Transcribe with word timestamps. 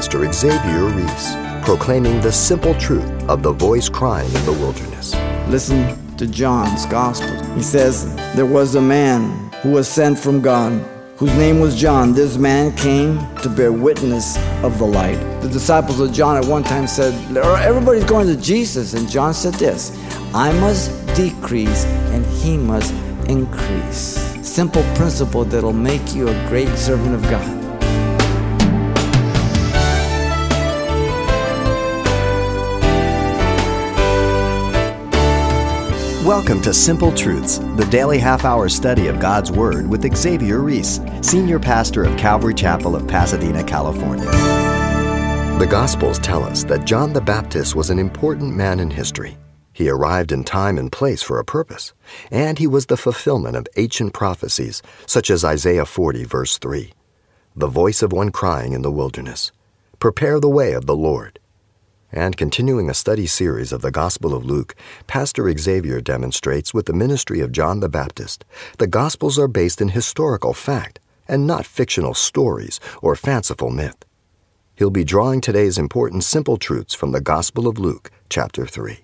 Pastor 0.00 0.32
Xavier 0.32 0.86
Reese, 0.86 1.36
proclaiming 1.62 2.22
the 2.22 2.32
simple 2.32 2.72
truth 2.76 3.04
of 3.28 3.42
the 3.42 3.52
voice 3.52 3.90
crying 3.90 4.34
in 4.34 4.46
the 4.46 4.52
wilderness. 4.52 5.14
Listen 5.46 5.94
to 6.16 6.26
John's 6.26 6.86
Gospel. 6.86 7.36
He 7.54 7.62
says, 7.62 8.16
There 8.34 8.46
was 8.46 8.76
a 8.76 8.80
man 8.80 9.52
who 9.60 9.72
was 9.72 9.86
sent 9.86 10.18
from 10.18 10.40
God, 10.40 10.72
whose 11.18 11.34
name 11.34 11.60
was 11.60 11.78
John. 11.78 12.14
This 12.14 12.38
man 12.38 12.74
came 12.78 13.18
to 13.42 13.50
bear 13.50 13.72
witness 13.72 14.38
of 14.64 14.78
the 14.78 14.86
light. 14.86 15.18
The 15.42 15.50
disciples 15.50 16.00
of 16.00 16.14
John 16.14 16.38
at 16.38 16.46
one 16.46 16.62
time 16.62 16.86
said, 16.86 17.12
Everybody's 17.36 18.04
going 18.04 18.26
to 18.28 18.40
Jesus. 18.40 18.94
And 18.94 19.06
John 19.06 19.34
said 19.34 19.52
this 19.52 19.94
I 20.32 20.50
must 20.60 20.90
decrease 21.14 21.84
and 22.14 22.24
he 22.24 22.56
must 22.56 22.94
increase. 23.28 24.16
Simple 24.40 24.82
principle 24.94 25.44
that'll 25.44 25.74
make 25.74 26.14
you 26.14 26.28
a 26.28 26.48
great 26.48 26.74
servant 26.78 27.14
of 27.14 27.22
God. 27.24 27.59
Welcome 36.30 36.62
to 36.62 36.72
Simple 36.72 37.12
Truths, 37.12 37.58
the 37.74 37.88
daily 37.90 38.16
half 38.16 38.44
hour 38.44 38.68
study 38.68 39.08
of 39.08 39.18
God's 39.18 39.50
Word 39.50 39.90
with 39.90 40.16
Xavier 40.16 40.60
Reese, 40.60 41.00
Senior 41.22 41.58
Pastor 41.58 42.04
of 42.04 42.16
Calvary 42.16 42.54
Chapel 42.54 42.94
of 42.94 43.08
Pasadena, 43.08 43.64
California. 43.64 44.30
The 45.58 45.66
Gospels 45.68 46.20
tell 46.20 46.44
us 46.44 46.62
that 46.62 46.84
John 46.84 47.12
the 47.12 47.20
Baptist 47.20 47.74
was 47.74 47.90
an 47.90 47.98
important 47.98 48.54
man 48.54 48.78
in 48.78 48.92
history. 48.92 49.38
He 49.72 49.88
arrived 49.88 50.30
in 50.30 50.44
time 50.44 50.78
and 50.78 50.92
place 50.92 51.20
for 51.20 51.40
a 51.40 51.44
purpose, 51.44 51.94
and 52.30 52.60
he 52.60 52.68
was 52.68 52.86
the 52.86 52.96
fulfillment 52.96 53.56
of 53.56 53.66
ancient 53.76 54.14
prophecies, 54.14 54.82
such 55.06 55.30
as 55.30 55.44
Isaiah 55.44 55.84
40, 55.84 56.22
verse 56.22 56.58
3. 56.58 56.92
The 57.56 57.66
voice 57.66 58.02
of 58.02 58.12
one 58.12 58.30
crying 58.30 58.72
in 58.72 58.82
the 58.82 58.92
wilderness, 58.92 59.50
Prepare 59.98 60.38
the 60.38 60.48
way 60.48 60.74
of 60.74 60.86
the 60.86 60.94
Lord. 60.94 61.40
And 62.12 62.36
continuing 62.36 62.90
a 62.90 62.94
study 62.94 63.26
series 63.26 63.72
of 63.72 63.82
the 63.82 63.92
Gospel 63.92 64.34
of 64.34 64.44
Luke, 64.44 64.74
Pastor 65.06 65.52
Xavier 65.56 66.00
demonstrates 66.00 66.74
with 66.74 66.86
the 66.86 66.92
ministry 66.92 67.38
of 67.38 67.52
John 67.52 67.78
the 67.78 67.88
Baptist, 67.88 68.44
the 68.78 68.88
Gospels 68.88 69.38
are 69.38 69.46
based 69.46 69.80
in 69.80 69.90
historical 69.90 70.52
fact 70.52 70.98
and 71.28 71.46
not 71.46 71.66
fictional 71.66 72.14
stories 72.14 72.80
or 73.00 73.14
fanciful 73.14 73.70
myth. 73.70 74.04
He'll 74.74 74.90
be 74.90 75.04
drawing 75.04 75.40
today's 75.40 75.78
important 75.78 76.24
simple 76.24 76.56
truths 76.56 76.94
from 76.94 77.12
the 77.12 77.20
Gospel 77.20 77.68
of 77.68 77.78
Luke, 77.78 78.10
chapter 78.28 78.66
3. 78.66 78.98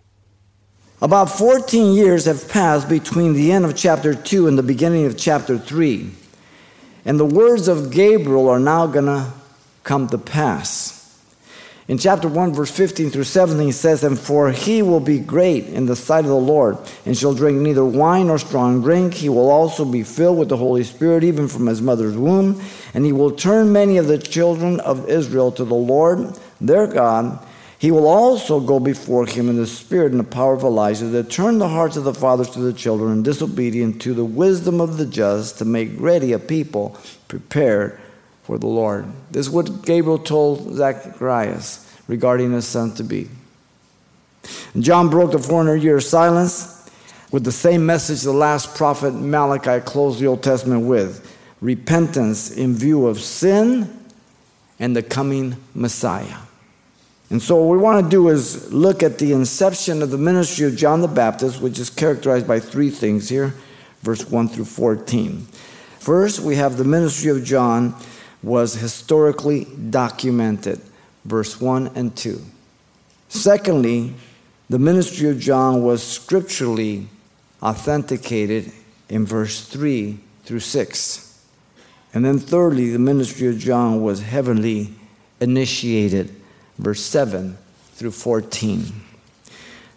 About 1.00 1.30
14 1.30 1.92
years 1.92 2.24
have 2.24 2.48
passed 2.48 2.88
between 2.88 3.34
the 3.34 3.52
end 3.52 3.64
of 3.64 3.76
chapter 3.76 4.14
2 4.14 4.48
and 4.48 4.58
the 4.58 4.64
beginning 4.64 5.04
of 5.04 5.16
chapter 5.16 5.58
3. 5.58 6.10
And 7.04 7.20
the 7.20 7.24
words 7.24 7.68
of 7.68 7.92
Gabriel 7.92 8.48
are 8.48 8.58
now 8.58 8.88
going 8.88 9.06
to 9.06 9.32
come 9.84 10.08
to 10.08 10.18
pass. 10.18 10.95
In 11.88 11.98
chapter 11.98 12.26
1, 12.26 12.52
verse 12.52 12.70
15 12.72 13.10
through 13.10 13.24
17, 13.24 13.68
it 13.68 13.72
says, 13.72 14.02
And 14.02 14.18
for 14.18 14.50
he 14.50 14.82
will 14.82 14.98
be 14.98 15.20
great 15.20 15.66
in 15.66 15.86
the 15.86 15.94
sight 15.94 16.24
of 16.24 16.30
the 16.30 16.34
Lord, 16.34 16.78
and 17.04 17.16
shall 17.16 17.32
drink 17.32 17.60
neither 17.60 17.84
wine 17.84 18.26
nor 18.26 18.38
strong 18.38 18.82
drink. 18.82 19.14
He 19.14 19.28
will 19.28 19.48
also 19.48 19.84
be 19.84 20.02
filled 20.02 20.36
with 20.36 20.48
the 20.48 20.56
Holy 20.56 20.82
Spirit, 20.82 21.22
even 21.22 21.46
from 21.46 21.66
his 21.66 21.80
mother's 21.80 22.16
womb. 22.16 22.60
And 22.92 23.04
he 23.04 23.12
will 23.12 23.30
turn 23.30 23.72
many 23.72 23.98
of 23.98 24.08
the 24.08 24.18
children 24.18 24.80
of 24.80 25.08
Israel 25.08 25.52
to 25.52 25.64
the 25.64 25.74
Lord 25.74 26.36
their 26.60 26.88
God. 26.88 27.38
He 27.78 27.92
will 27.92 28.08
also 28.08 28.58
go 28.58 28.80
before 28.80 29.26
him 29.26 29.48
in 29.48 29.56
the 29.56 29.66
spirit 29.66 30.10
and 30.10 30.18
the 30.18 30.24
power 30.24 30.54
of 30.54 30.64
Elijah 30.64 31.12
to 31.12 31.22
turn 31.22 31.58
the 31.58 31.68
hearts 31.68 31.96
of 31.96 32.02
the 32.02 32.14
fathers 32.14 32.50
to 32.50 32.60
the 32.60 32.72
children, 32.72 33.12
and 33.12 33.24
disobedient 33.24 34.02
to 34.02 34.12
the 34.12 34.24
wisdom 34.24 34.80
of 34.80 34.96
the 34.96 35.06
just, 35.06 35.58
to 35.58 35.64
make 35.64 35.90
ready 36.00 36.32
a 36.32 36.38
people 36.40 36.98
prepared 37.28 38.00
for 38.47 38.58
the 38.58 38.69
Lord. 38.69 39.06
This 39.33 39.48
is 39.48 39.52
what 39.52 39.83
Gabriel 39.83 40.20
told 40.20 40.72
Zacharias 40.77 41.84
regarding 42.06 42.53
his 42.53 42.64
son 42.64 42.94
to 42.94 43.03
be. 43.03 43.28
And 44.72 44.84
John 44.84 45.11
broke 45.11 45.33
the 45.33 45.41
400 45.41 45.83
year 45.83 45.98
silence 45.98 46.88
with 47.32 47.43
the 47.43 47.50
same 47.50 47.84
message 47.84 48.22
the 48.22 48.31
last 48.31 48.76
prophet 48.76 49.10
Malachi 49.10 49.84
closed 49.84 50.20
the 50.20 50.28
Old 50.28 50.44
Testament 50.44 50.87
with 50.87 51.37
repentance 51.60 52.53
in 52.53 52.72
view 52.75 53.09
of 53.09 53.19
sin 53.19 53.93
and 54.78 54.94
the 54.94 55.03
coming 55.03 55.56
Messiah. 55.75 56.37
And 57.31 57.43
so, 57.43 57.56
what 57.56 57.72
we 57.72 57.78
want 57.78 58.04
to 58.04 58.09
do 58.09 58.28
is 58.28 58.72
look 58.72 59.03
at 59.03 59.19
the 59.19 59.32
inception 59.32 60.03
of 60.03 60.12
the 60.12 60.19
ministry 60.19 60.66
of 60.66 60.76
John 60.76 61.00
the 61.00 61.09
Baptist, 61.09 61.60
which 61.60 61.81
is 61.81 61.91
characterized 61.91 62.47
by 62.47 62.60
three 62.60 62.91
things 62.91 63.28
here, 63.28 63.54
verse 64.03 64.31
1 64.31 64.47
through 64.47 64.66
14. 64.66 65.49
First, 65.99 66.38
we 66.38 66.54
have 66.54 66.76
the 66.76 66.84
ministry 66.84 67.32
of 67.32 67.43
John 67.43 67.97
was 68.42 68.74
historically 68.74 69.64
documented, 69.64 70.80
verse 71.24 71.60
1 71.60 71.92
and 71.94 72.16
2. 72.16 72.42
Secondly, 73.28 74.14
the 74.69 74.78
ministry 74.78 75.28
of 75.28 75.38
John 75.38 75.82
was 75.82 76.02
scripturally 76.02 77.08
authenticated 77.62 78.72
in 79.08 79.25
verse 79.25 79.64
3 79.64 80.19
through 80.44 80.60
6. 80.60 81.44
And 82.14 82.25
then 82.25 82.38
thirdly, 82.38 82.91
the 82.91 82.98
ministry 82.98 83.48
of 83.48 83.58
John 83.58 84.02
was 84.02 84.22
heavenly 84.22 84.94
initiated, 85.41 86.34
verse 86.78 87.02
7 87.02 87.58
through 87.94 88.12
14. 88.12 88.92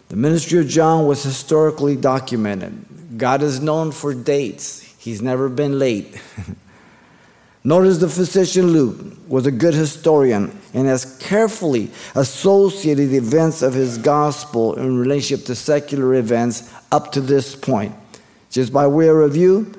The 0.08 0.16
ministry 0.16 0.58
of 0.58 0.68
John 0.68 1.06
was 1.06 1.22
historically 1.22 1.96
documented. 1.96 3.18
God 3.18 3.42
is 3.42 3.60
known 3.60 3.92
for 3.92 4.12
dates, 4.12 4.82
he's 4.98 5.22
never 5.22 5.48
been 5.48 5.78
late. 5.78 6.20
Notice 7.62 7.98
the 7.98 8.08
physician 8.08 8.68
Luke 8.68 8.96
was 9.28 9.46
a 9.46 9.50
good 9.50 9.74
historian 9.74 10.58
and 10.72 10.86
has 10.86 11.18
carefully 11.18 11.90
associated 12.14 13.10
the 13.10 13.18
events 13.18 13.60
of 13.60 13.74
his 13.74 13.98
gospel 13.98 14.74
in 14.74 14.98
relationship 14.98 15.46
to 15.46 15.54
secular 15.54 16.14
events 16.14 16.72
up 16.90 17.12
to 17.12 17.20
this 17.20 17.54
point. 17.54 17.94
Just 18.50 18.72
by 18.72 18.86
way 18.86 19.08
of 19.08 19.16
review, 19.16 19.72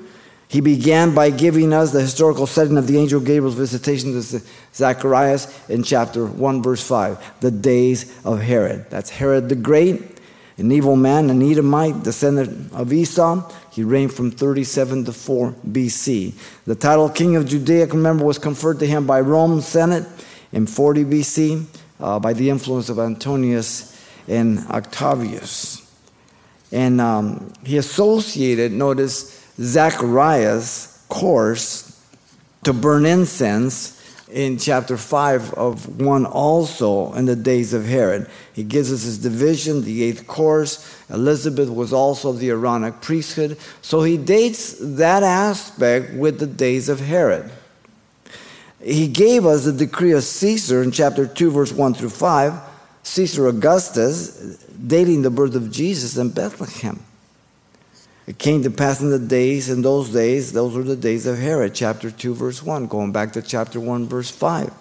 he 0.46 0.60
began 0.60 1.14
by 1.14 1.30
giving 1.30 1.72
us 1.72 1.92
the 1.92 2.02
historical 2.02 2.46
setting 2.46 2.76
of 2.76 2.86
the 2.86 2.98
angel 2.98 3.20
Gabriel's 3.20 3.54
visitation 3.54 4.12
to 4.12 4.42
Zacharias 4.74 5.68
in 5.68 5.82
chapter 5.82 6.26
1, 6.26 6.62
verse 6.62 6.86
5, 6.86 7.40
the 7.40 7.50
days 7.50 8.16
of 8.24 8.40
Herod. 8.40 8.86
That's 8.90 9.10
Herod 9.10 9.48
the 9.48 9.56
Great 9.56 10.18
an 10.62 10.70
evil 10.70 10.94
man, 10.94 11.28
an 11.28 11.42
Edomite, 11.42 12.04
descendant 12.04 12.72
of 12.72 12.92
Esau. 12.92 13.50
He 13.72 13.82
reigned 13.82 14.14
from 14.14 14.30
37 14.30 15.06
to 15.06 15.12
4 15.12 15.52
BC. 15.68 16.34
The 16.66 16.76
title 16.76 17.10
King 17.10 17.34
of 17.34 17.46
Judea, 17.46 17.86
remember, 17.86 18.24
was 18.24 18.38
conferred 18.38 18.78
to 18.78 18.86
him 18.86 19.04
by 19.04 19.20
Rome 19.20 19.60
Senate 19.60 20.06
in 20.52 20.66
40 20.66 21.04
BC 21.04 21.64
uh, 21.98 22.20
by 22.20 22.32
the 22.32 22.48
influence 22.48 22.88
of 22.88 23.00
Antonius 23.00 24.00
and 24.28 24.60
Octavius. 24.68 25.82
And 26.70 27.00
um, 27.00 27.52
he 27.64 27.76
associated, 27.76 28.70
notice, 28.70 29.44
Zacharias' 29.58 31.04
course 31.08 32.00
to 32.62 32.72
burn 32.72 33.04
incense 33.04 34.00
in 34.32 34.58
chapter 34.58 34.96
5 34.96 35.54
of 35.54 36.00
1 36.00 36.26
also 36.26 37.12
in 37.12 37.26
the 37.26 37.36
days 37.36 37.74
of 37.74 37.86
Herod. 37.86 38.28
He 38.52 38.64
gives 38.64 38.92
us 38.92 39.02
his 39.02 39.18
division, 39.18 39.84
the 39.84 40.02
eighth 40.02 40.26
course. 40.26 40.98
Elizabeth 41.10 41.68
was 41.68 41.92
also 41.92 42.30
of 42.30 42.38
the 42.38 42.50
Aaronic 42.50 43.00
priesthood. 43.00 43.58
So 43.82 44.02
he 44.02 44.16
dates 44.16 44.76
that 44.80 45.22
aspect 45.22 46.14
with 46.14 46.38
the 46.38 46.46
days 46.46 46.88
of 46.88 47.00
Herod. 47.00 47.50
He 48.82 49.06
gave 49.06 49.46
us 49.46 49.64
the 49.64 49.72
decree 49.72 50.12
of 50.12 50.24
Caesar 50.24 50.82
in 50.82 50.90
chapter 50.90 51.26
2, 51.26 51.50
verse 51.50 51.72
1 51.72 51.94
through 51.94 52.10
5, 52.10 52.60
Caesar 53.04 53.46
Augustus, 53.46 54.56
dating 54.66 55.22
the 55.22 55.30
birth 55.30 55.54
of 55.54 55.70
Jesus 55.70 56.16
in 56.16 56.30
Bethlehem. 56.30 57.00
It 58.26 58.38
came 58.38 58.62
to 58.62 58.70
pass 58.70 59.00
in 59.00 59.10
the 59.10 59.18
days, 59.18 59.68
in 59.68 59.82
those 59.82 60.10
days, 60.10 60.52
those 60.52 60.76
were 60.76 60.84
the 60.84 60.96
days 60.96 61.26
of 61.26 61.38
Herod, 61.38 61.74
chapter 61.74 62.10
2, 62.10 62.34
verse 62.34 62.62
1, 62.62 62.86
going 62.86 63.10
back 63.10 63.32
to 63.32 63.42
chapter 63.42 63.80
1, 63.80 64.06
verse 64.06 64.30
5. 64.30 64.72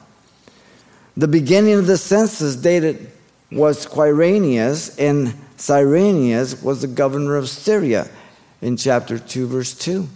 The 1.17 1.27
beginning 1.27 1.73
of 1.73 1.87
the 1.87 1.97
census 1.97 2.55
dated 2.55 3.11
was 3.51 3.87
Quirinius, 3.87 4.95
and 4.99 5.33
Cyrenius 5.57 6.61
was 6.61 6.81
the 6.81 6.87
governor 6.87 7.35
of 7.35 7.49
Syria 7.49 8.09
in 8.61 8.77
chapter 8.77 9.17
2, 9.17 9.47
verse 9.47 9.73
2. 9.73 10.07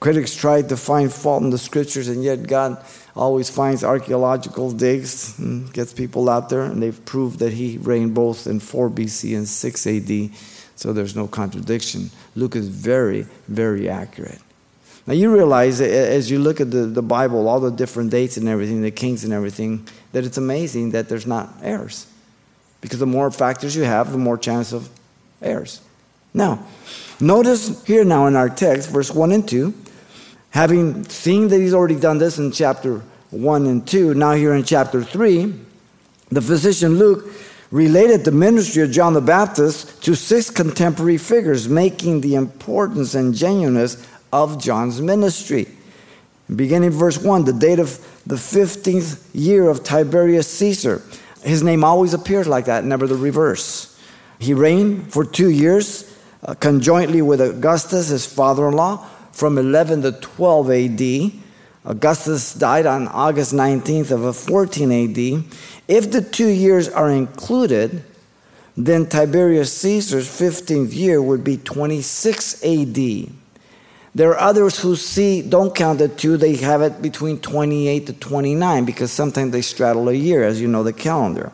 Critics 0.00 0.34
tried 0.34 0.68
to 0.68 0.76
find 0.76 1.12
fault 1.12 1.42
in 1.42 1.50
the 1.50 1.58
scriptures, 1.58 2.08
and 2.08 2.22
yet 2.22 2.46
God 2.48 2.84
always 3.14 3.48
finds 3.48 3.82
archaeological 3.82 4.72
digs 4.72 5.38
and 5.38 5.72
gets 5.72 5.92
people 5.92 6.28
out 6.28 6.48
there, 6.48 6.62
and 6.62 6.82
they've 6.82 7.04
proved 7.04 7.38
that 7.38 7.52
he 7.52 7.78
reigned 7.78 8.14
both 8.14 8.46
in 8.46 8.60
4 8.60 8.90
BC 8.90 9.36
and 9.36 9.48
6 9.48 9.86
AD 9.86 10.30
so 10.76 10.92
there's 10.92 11.16
no 11.16 11.26
contradiction. 11.26 12.10
Luke 12.34 12.54
is 12.54 12.68
very, 12.68 13.26
very 13.48 13.88
accurate. 13.88 14.40
Now 15.06 15.14
you 15.14 15.32
realize 15.32 15.80
as 15.80 16.30
you 16.30 16.38
look 16.38 16.60
at 16.60 16.70
the, 16.70 16.86
the 16.86 17.02
Bible, 17.02 17.48
all 17.48 17.60
the 17.60 17.70
different 17.70 18.10
dates 18.10 18.36
and 18.36 18.48
everything, 18.48 18.82
the 18.82 18.90
kings 18.90 19.24
and 19.24 19.32
everything, 19.32 19.86
that 20.12 20.24
it's 20.24 20.36
amazing 20.36 20.90
that 20.90 21.08
there's 21.08 21.26
not 21.26 21.52
errors. 21.62 22.06
Because 22.80 22.98
the 22.98 23.06
more 23.06 23.30
factors 23.30 23.74
you 23.74 23.84
have, 23.84 24.12
the 24.12 24.18
more 24.18 24.36
chance 24.36 24.72
of 24.72 24.88
errors. 25.40 25.80
Now, 26.34 26.66
notice 27.20 27.84
here 27.84 28.04
now 28.04 28.26
in 28.26 28.36
our 28.36 28.50
text, 28.50 28.90
verse 28.90 29.10
1 29.10 29.32
and 29.32 29.48
2, 29.48 29.72
having 30.50 31.04
seen 31.08 31.48
that 31.48 31.58
he's 31.58 31.72
already 31.72 31.98
done 31.98 32.18
this 32.18 32.38
in 32.38 32.52
chapter 32.52 33.02
1 33.30 33.66
and 33.66 33.86
2. 33.86 34.14
Now, 34.14 34.32
here 34.32 34.54
in 34.54 34.64
chapter 34.64 35.02
3, 35.02 35.54
the 36.30 36.42
physician 36.42 36.98
Luke 36.98 37.30
related 37.70 38.24
the 38.24 38.32
ministry 38.32 38.82
of 38.82 38.90
John 38.90 39.14
the 39.14 39.20
Baptist 39.20 40.02
to 40.04 40.14
six 40.14 40.50
contemporary 40.50 41.18
figures, 41.18 41.68
making 41.68 42.20
the 42.20 42.34
importance 42.34 43.14
and 43.14 43.34
genuineness 43.34 44.06
of 44.32 44.62
John's 44.62 45.00
ministry. 45.00 45.66
Beginning 46.54 46.90
verse 46.90 47.18
1, 47.18 47.44
the 47.44 47.52
date 47.52 47.80
of 47.80 47.98
the 48.24 48.36
15th 48.36 49.28
year 49.32 49.68
of 49.68 49.82
Tiberius 49.82 50.48
Caesar. 50.58 51.02
His 51.42 51.62
name 51.62 51.82
always 51.84 52.14
appears 52.14 52.46
like 52.46 52.66
that, 52.66 52.84
never 52.84 53.06
the 53.06 53.16
reverse. 53.16 53.98
He 54.38 54.54
reigned 54.54 55.12
for 55.12 55.24
two 55.24 55.50
years, 55.50 56.12
uh, 56.44 56.54
conjointly 56.54 57.22
with 57.22 57.40
Augustus, 57.40 58.08
his 58.08 58.26
father 58.26 58.68
in 58.68 58.74
law, 58.74 59.06
from 59.32 59.58
11 59.58 60.02
to 60.02 60.12
12 60.12 60.70
AD. 60.70 61.45
Augustus 61.86 62.52
died 62.52 62.84
on 62.84 63.06
August 63.08 63.54
19th 63.54 64.10
of 64.10 64.36
14 64.36 64.90
AD. 64.90 65.44
If 65.86 66.10
the 66.10 66.20
two 66.20 66.48
years 66.48 66.88
are 66.88 67.08
included, 67.08 68.02
then 68.76 69.06
Tiberius 69.08 69.72
Caesar's 69.78 70.28
15th 70.28 70.92
year 70.92 71.22
would 71.22 71.44
be 71.44 71.56
26 71.56 72.64
AD. 72.64 73.30
There 74.16 74.30
are 74.30 74.38
others 74.38 74.80
who 74.80 74.96
see, 74.96 75.42
don't 75.42 75.74
count 75.74 76.00
the 76.00 76.08
two, 76.08 76.36
they 76.36 76.56
have 76.56 76.82
it 76.82 77.00
between 77.00 77.38
28 77.38 78.06
to 78.06 78.12
29 78.14 78.84
because 78.84 79.12
sometimes 79.12 79.52
they 79.52 79.62
straddle 79.62 80.08
a 80.08 80.14
year, 80.14 80.42
as 80.42 80.60
you 80.60 80.66
know, 80.66 80.82
the 80.82 80.92
calendar. 80.92 81.52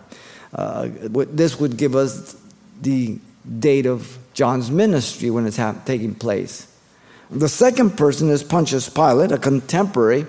Uh, 0.55 0.89
this 0.91 1.59
would 1.61 1.77
give 1.77 1.95
us 1.95 2.37
the 2.81 3.19
date 3.59 3.87
of 3.87 4.17
John's 4.33 4.71
ministry 4.71 5.29
when 5.31 5.47
it's 5.47 5.57
ha- 5.57 5.77
taking 5.85 6.15
place. 6.15 6.72
The 7.33 7.49
second 7.49 7.97
person 7.97 8.29
is 8.29 8.43
Pontius 8.43 8.91
Pilate, 8.91 9.33
a 9.33 9.39
contemporary 9.39 10.27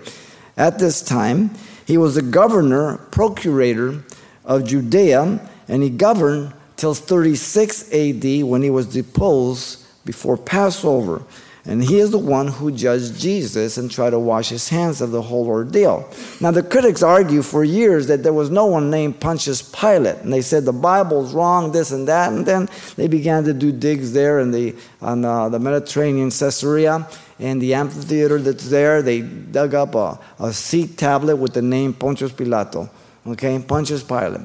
at 0.55 0.79
this 0.79 1.01
time. 1.01 1.51
He 1.85 1.97
was 1.97 2.15
the 2.15 2.21
governor, 2.21 2.95
procurator 3.11 4.05
of 4.45 4.63
Judea, 4.63 5.49
and 5.67 5.83
he 5.83 5.89
governed 5.89 6.53
till 6.77 6.93
36 6.93 7.91
AD 7.91 8.43
when 8.45 8.61
he 8.61 8.69
was 8.69 8.85
deposed 8.85 9.85
before 10.05 10.37
Passover. 10.37 11.23
And 11.65 11.81
he 11.81 11.99
is 11.99 12.11
the 12.11 12.17
one 12.17 12.49
who 12.49 12.71
judged 12.71 13.17
Jesus 13.17 13.77
and 13.77 13.89
tried 13.89 14.09
to 14.09 14.19
wash 14.19 14.49
his 14.49 14.67
hands 14.67 14.99
of 14.99 15.11
the 15.11 15.21
whole 15.21 15.47
ordeal. 15.47 16.09
Now, 16.41 16.51
the 16.51 16.61
critics 16.61 17.01
argue 17.01 17.41
for 17.41 17.63
years 17.63 18.07
that 18.07 18.21
there 18.21 18.33
was 18.33 18.49
no 18.49 18.65
one 18.65 18.89
named 18.89 19.21
Pontius 19.21 19.61
Pilate. 19.61 20.17
And 20.17 20.33
they 20.33 20.41
said 20.41 20.65
the 20.65 20.73
Bible's 20.73 21.33
wrong, 21.33 21.71
this 21.71 21.91
and 21.91 22.05
that. 22.09 22.33
And 22.33 22.45
then 22.45 22.67
they 22.97 23.07
began 23.07 23.45
to 23.45 23.53
do 23.53 23.71
digs 23.71 24.11
there 24.11 24.41
in 24.41 24.51
the, 24.51 24.75
on 25.01 25.23
uh, 25.23 25.47
the 25.47 25.59
Mediterranean 25.59 26.31
Caesarea 26.31 27.07
and 27.39 27.61
the 27.61 27.73
amphitheater 27.75 28.39
that's 28.39 28.69
there. 28.69 29.01
They 29.01 29.21
dug 29.21 29.73
up 29.73 29.95
a, 29.95 30.19
a 30.39 30.51
seat 30.51 30.97
tablet 30.97 31.37
with 31.37 31.53
the 31.53 31.61
name 31.61 31.93
Pontius 31.93 32.33
Pilato. 32.33 32.89
Okay, 33.25 33.57
Pontius 33.65 34.03
Pilate. 34.03 34.41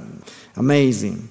Amazing. 0.55 1.31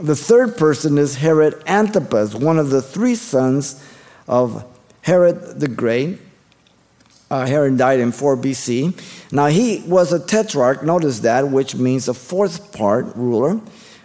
The 0.00 0.16
third 0.16 0.56
person 0.56 0.98
is 0.98 1.16
Herod 1.16 1.62
Antipas, 1.66 2.34
one 2.34 2.58
of 2.58 2.70
the 2.70 2.82
three 2.82 3.14
sons 3.14 3.84
of 4.26 4.64
Herod 5.02 5.60
the 5.60 5.68
Great. 5.68 6.18
Uh, 7.30 7.46
Herod 7.46 7.78
died 7.78 8.00
in 8.00 8.10
4 8.10 8.36
BC. 8.36 9.32
Now 9.32 9.46
he 9.46 9.82
was 9.86 10.12
a 10.12 10.18
tetrarch, 10.18 10.82
notice 10.82 11.20
that, 11.20 11.48
which 11.48 11.76
means 11.76 12.08
a 12.08 12.14
fourth 12.14 12.72
part 12.72 13.14
ruler. 13.14 13.60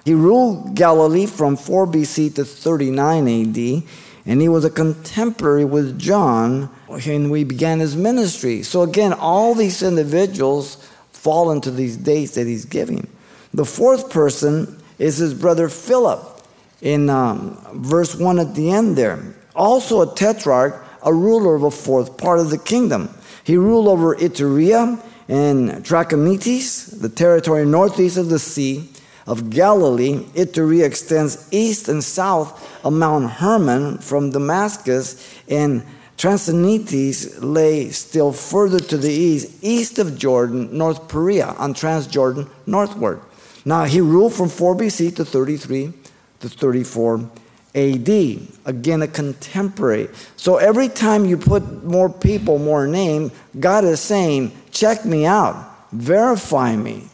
He 0.05 0.13
ruled 0.13 0.75
Galilee 0.75 1.25
from 1.25 1.57
4 1.57 1.87
BC 1.87 2.35
to 2.35 2.45
39 2.45 3.27
AD, 3.27 3.83
and 4.27 4.41
he 4.41 4.47
was 4.47 4.63
a 4.63 4.69
contemporary 4.69 5.65
with 5.65 5.97
John 5.97 6.69
when 6.85 7.31
we 7.31 7.43
began 7.43 7.79
his 7.79 7.95
ministry. 7.95 8.61
So 8.61 8.83
again, 8.83 9.13
all 9.13 9.55
these 9.55 9.81
individuals 9.81 10.87
fall 11.11 11.51
into 11.51 11.71
these 11.71 11.97
dates 11.97 12.35
that 12.35 12.45
he's 12.45 12.65
giving. 12.65 13.07
The 13.53 13.65
fourth 13.65 14.11
person 14.11 14.79
is 14.99 15.17
his 15.17 15.33
brother 15.33 15.69
Philip 15.69 16.43
in 16.81 17.09
um, 17.09 17.59
verse 17.73 18.15
1 18.15 18.37
at 18.39 18.53
the 18.53 18.69
end 18.69 18.95
there. 18.95 19.33
Also 19.55 20.01
a 20.01 20.15
tetrarch, 20.15 20.84
a 21.05 21.13
ruler 21.13 21.55
of 21.55 21.63
a 21.63 21.71
fourth 21.71 22.17
part 22.17 22.39
of 22.39 22.49
the 22.49 22.57
kingdom. 22.57 23.09
He 23.43 23.55
ruled 23.55 23.87
over 23.87 24.15
Iturea 24.15 24.99
and 25.29 25.69
Trachonitis, 25.85 26.99
the 26.99 27.09
territory 27.09 27.65
northeast 27.65 28.17
of 28.17 28.29
the 28.29 28.39
Sea 28.39 28.89
of 29.27 29.49
Galilee. 29.49 30.25
Iturea 30.33 30.83
extends 30.83 31.47
east 31.51 31.87
and 31.87 32.03
south 32.03 32.83
of 32.83 32.93
Mount 32.93 33.29
Hermon 33.29 33.99
from 33.99 34.31
Damascus, 34.31 35.39
and 35.47 35.83
Trachonitis 36.17 37.37
lay 37.41 37.89
still 37.89 38.31
further 38.31 38.79
to 38.79 38.97
the 38.97 39.11
east, 39.11 39.63
east 39.63 39.99
of 39.99 40.17
Jordan, 40.17 40.75
North 40.75 41.07
Perea, 41.07 41.55
on 41.57 41.73
Transjordan 41.73 42.49
northward. 42.65 43.21
Now 43.63 43.83
he 43.83 44.01
ruled 44.01 44.33
from 44.33 44.49
4 44.49 44.75
BC 44.75 45.15
to 45.17 45.25
33 45.25 45.93
to 46.39 46.49
34 46.49 47.29
AD. 47.75 48.39
Again, 48.65 49.01
a 49.01 49.07
contemporary. 49.07 50.07
So 50.37 50.57
every 50.57 50.89
time 50.89 51.25
you 51.25 51.37
put 51.37 51.83
more 51.83 52.09
people, 52.09 52.57
more 52.57 52.87
name, 52.87 53.31
God 53.59 53.83
is 53.83 53.99
saying, 53.99 54.53
check 54.71 55.05
me 55.05 55.25
out, 55.25 55.91
verify 55.91 56.75
me. 56.75 57.09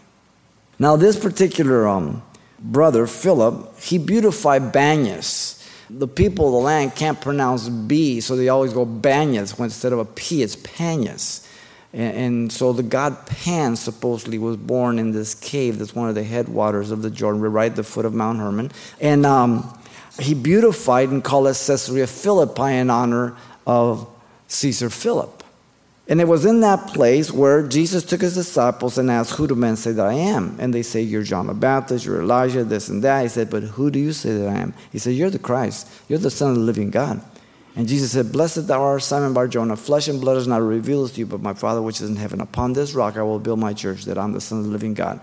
Now, 0.80 0.96
this 0.96 1.20
particular 1.20 1.88
um, 1.88 2.24
brother, 2.60 3.08
Philip, 3.08 3.80
he 3.80 3.98
beautified 3.98 4.72
Banyas. 4.72 5.58
The 5.90 6.08
people 6.08 6.48
of 6.48 6.54
the 6.54 6.60
land 6.60 6.96
can't 6.96 7.20
pronounce 7.20 7.68
B, 7.68 8.22
so 8.22 8.36
they 8.36 8.50
always 8.50 8.74
go 8.74 8.86
Banyas 8.86 9.60
instead 9.60 9.94
of 9.94 10.00
a 10.00 10.06
P, 10.06 10.42
it's 10.42 10.56
Panyas. 10.56 11.48
And, 11.94 12.18
and, 12.18 12.52
so 12.52 12.72
the 12.72 12.84
god 12.84 13.26
Pan 13.26 13.76
supposedly 13.76 14.38
was 14.38 14.56
born 14.56 14.98
in 14.98 15.12
this 15.12 15.36
cave 15.36 15.78
that's 15.78 15.94
one 15.94 16.08
of 16.08 16.16
the 16.16 16.24
headwaters 16.24 16.90
of 16.90 17.02
the 17.02 17.10
Jordan, 17.10 17.42
right 17.42 17.70
at 17.70 17.76
the 17.76 17.84
foot 17.84 18.06
of 18.06 18.14
Mount 18.14 18.40
Hermon. 18.40 18.72
And 19.02 19.26
um, 19.26 19.78
he 20.20 20.34
beautified 20.34 21.10
and 21.10 21.24
called 21.24 21.48
it 21.48 21.62
Caesarea 21.66 22.08
Philippi 22.08 22.76
in 22.76 22.90
honor 22.90 23.36
of 23.66 24.08
Caesar 24.48 24.90
Philip. 24.90 25.44
And 26.08 26.20
it 26.20 26.28
was 26.28 26.46
in 26.46 26.60
that 26.62 26.88
place 26.88 27.32
where 27.32 27.66
Jesus 27.66 28.04
took 28.04 28.22
his 28.22 28.34
disciples 28.34 28.98
and 28.98 29.10
asked, 29.10 29.32
Who 29.34 29.48
do 29.48 29.56
men 29.56 29.78
say 29.78 29.94
that 29.94 30.06
I 30.06 30.14
am? 30.14 30.58
And 30.60 30.74
they 30.74 30.82
say, 30.82 31.02
You're 31.02 31.24
John 31.24 31.48
the 31.48 31.54
Baptist, 31.54 32.06
you're 32.06 32.22
Elijah, 32.22 32.64
this 32.64 32.90
and 32.90 33.04
that. 33.04 33.22
He 33.22 33.30
said, 33.30 33.50
But 33.50 33.64
who 33.64 33.90
do 33.90 34.00
you 34.00 34.12
say 34.12 34.38
that 34.38 34.50
I 34.50 34.58
am? 34.58 34.74
He 34.92 35.00
said, 35.00 35.14
You're 35.14 35.30
the 35.30 35.40
Christ, 35.40 35.88
you're 36.10 36.20
the 36.20 36.32
Son 36.32 36.50
of 36.50 36.56
the 36.56 36.62
living 36.62 36.90
God. 36.90 37.22
And 37.76 37.88
Jesus 37.88 38.12
said, 38.12 38.34
Blessed 38.34 38.68
thou 38.68 38.82
art, 38.82 39.04
Simon 39.04 39.34
Bar 39.34 39.48
Jonah, 39.48 39.78
flesh 39.78 40.10
and 40.10 40.20
blood 40.20 40.36
has 40.36 40.48
not 40.48 40.62
revealed 40.62 41.14
to 41.14 41.20
you, 41.20 41.26
but 41.26 41.40
my 41.40 41.54
Father 41.54 41.82
which 41.82 42.02
is 42.02 42.10
in 42.10 42.18
heaven. 42.18 42.42
Upon 42.42 42.74
this 42.74 42.94
rock 42.94 43.16
I 43.16 43.24
will 43.24 43.40
build 43.40 43.60
my 43.60 43.74
church, 43.74 44.04
that 44.06 44.18
I'm 44.18 44.34
the 44.34 44.42
Son 44.42 44.58
of 44.58 44.66
the 44.66 44.72
living 44.72 44.94
God 44.94 45.22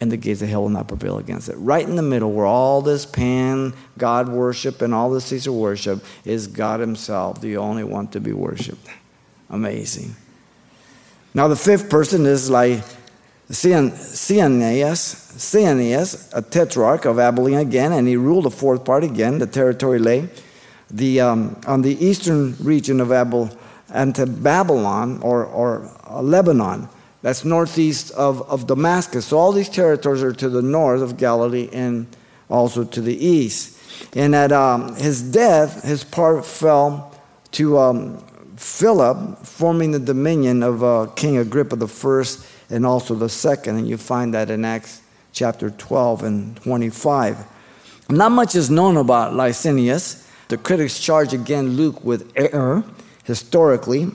and 0.00 0.10
the 0.10 0.16
gates 0.16 0.40
of 0.40 0.48
hell 0.48 0.62
will 0.62 0.70
not 0.70 0.88
prevail 0.88 1.18
against 1.18 1.48
it. 1.48 1.56
Right 1.56 1.86
in 1.86 1.96
the 1.96 2.02
middle, 2.02 2.32
where 2.32 2.46
all 2.46 2.80
this 2.80 3.04
pan 3.04 3.74
God 3.98 4.28
worship 4.28 4.80
and 4.80 4.94
all 4.94 5.10
this 5.10 5.26
Caesar 5.26 5.52
worship 5.52 6.02
is 6.24 6.46
God 6.46 6.80
Himself, 6.80 7.40
the 7.40 7.56
only 7.58 7.84
one 7.84 8.08
to 8.08 8.20
be 8.20 8.32
worshiped. 8.32 8.88
Amazing. 9.50 10.16
Now, 11.34 11.48
the 11.48 11.56
fifth 11.56 11.90
person 11.90 12.26
is 12.26 12.50
like 12.50 12.82
Cineas, 13.50 15.14
Cineas, 15.36 16.32
a 16.32 16.42
tetrarch 16.42 17.04
of 17.04 17.18
Abilene 17.18 17.58
again, 17.58 17.92
and 17.92 18.06
he 18.06 18.16
ruled 18.16 18.44
the 18.44 18.50
fourth 18.50 18.84
part 18.84 19.04
again. 19.04 19.38
The 19.38 19.46
territory 19.46 19.98
lay 19.98 20.28
the, 20.90 21.20
um, 21.20 21.60
on 21.66 21.82
the 21.82 22.04
eastern 22.04 22.56
region 22.60 23.00
of 23.00 23.12
Abel, 23.12 23.50
and 23.92 24.14
to 24.14 24.26
Babylon 24.26 25.20
or, 25.22 25.44
or 25.44 25.90
uh, 26.08 26.22
Lebanon. 26.22 26.88
That's 27.22 27.44
northeast 27.44 28.10
of, 28.12 28.48
of 28.50 28.66
Damascus. 28.66 29.26
So 29.26 29.38
all 29.38 29.52
these 29.52 29.68
territories 29.68 30.22
are 30.22 30.32
to 30.32 30.48
the 30.48 30.62
north 30.62 31.02
of 31.02 31.16
Galilee 31.16 31.68
and 31.72 32.06
also 32.48 32.84
to 32.84 33.00
the 33.00 33.14
east. 33.14 33.78
And 34.14 34.34
at 34.34 34.52
um, 34.52 34.96
his 34.96 35.22
death, 35.22 35.84
his 35.84 36.02
part 36.04 36.46
fell 36.46 37.14
to 37.52 37.78
um, 37.78 38.24
Philip, 38.56 39.38
forming 39.38 39.90
the 39.90 39.98
dominion 39.98 40.62
of 40.62 40.82
uh, 40.82 41.06
King 41.16 41.38
Agrippa 41.38 41.76
the 41.76 41.88
first 41.88 42.46
and 42.70 42.86
also 42.86 43.14
the 43.14 43.28
second. 43.28 43.76
And 43.76 43.88
you 43.88 43.96
find 43.96 44.32
that 44.34 44.50
in 44.50 44.64
Acts 44.64 45.02
chapter 45.32 45.70
12 45.70 46.22
and 46.24 46.56
25. 46.56 47.44
Not 48.08 48.32
much 48.32 48.54
is 48.54 48.70
known 48.70 48.96
about 48.96 49.34
Lysanias. 49.34 50.26
The 50.48 50.56
critics 50.56 50.98
charge 50.98 51.32
again 51.32 51.70
Luke 51.76 52.02
with 52.04 52.32
error 52.34 52.82
historically. 53.24 54.10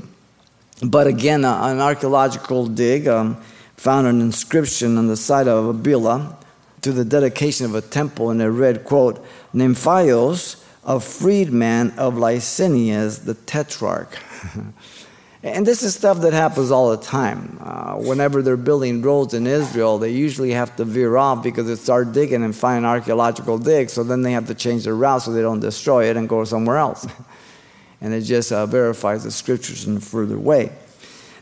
But 0.84 1.08
again, 1.08 1.46
an 1.46 1.80
archaeological 1.80 2.68
dig 2.68 3.08
um, 3.08 3.38
found 3.78 4.08
an 4.08 4.20
inscription 4.20 4.98
on 4.98 5.08
the 5.08 5.16
side 5.16 5.48
of 5.48 5.74
Abila 5.74 6.36
to 6.82 6.92
the 6.92 7.06
dedication 7.06 7.66
of 7.66 7.76
a 7.76 7.82
temple, 7.82 8.30
and 8.30 8.42
it 8.42 8.50
read, 8.50 8.84
quote, 8.84 9.26
Nymphios, 9.54 10.62
a 10.84 11.00
freedman 11.00 11.92
of 11.98 12.16
Lysanias, 12.16 13.24
the 13.24 13.34
tetrarch. 13.34 14.18
and 15.44 15.66
this 15.66 15.82
is 15.82 15.96
stuff 15.96 16.20
that 16.22 16.34
happens 16.34 16.72
all 16.72 16.92
the 16.92 17.04
time. 17.04 17.58
Uh, 17.62 17.96
whenever 17.96 18.42
they're 18.42 18.58
building 18.58 19.02
roads 19.02 19.34
in 19.34 19.48
Israel, 19.48 19.98
they 19.98 20.12
usually 20.12 20.52
have 20.52 20.76
to 20.76 20.84
veer 20.84 21.16
off 21.16 21.42
because 21.42 21.68
they 21.68 21.76
start 21.76 22.12
digging 22.12 22.44
and 22.44 22.56
find 22.56 22.86
archaeological 22.86 23.58
digs, 23.58 23.94
so 23.94 24.04
then 24.04 24.22
they 24.22 24.34
have 24.34 24.46
to 24.48 24.54
change 24.54 24.84
their 24.84 24.96
route 24.96 25.22
so 25.22 25.32
they 25.32 25.42
don't 25.42 25.62
destroy 25.62 26.10
it 26.10 26.18
and 26.18 26.28
go 26.28 26.44
somewhere 26.44 26.78
else. 26.78 27.08
and 28.06 28.14
it 28.14 28.22
just 28.22 28.52
uh, 28.52 28.68
verifies 28.68 29.24
the 29.24 29.32
scriptures 29.32 29.88
in 29.88 29.98
a 29.98 30.00
further 30.00 30.38
way. 30.38 30.72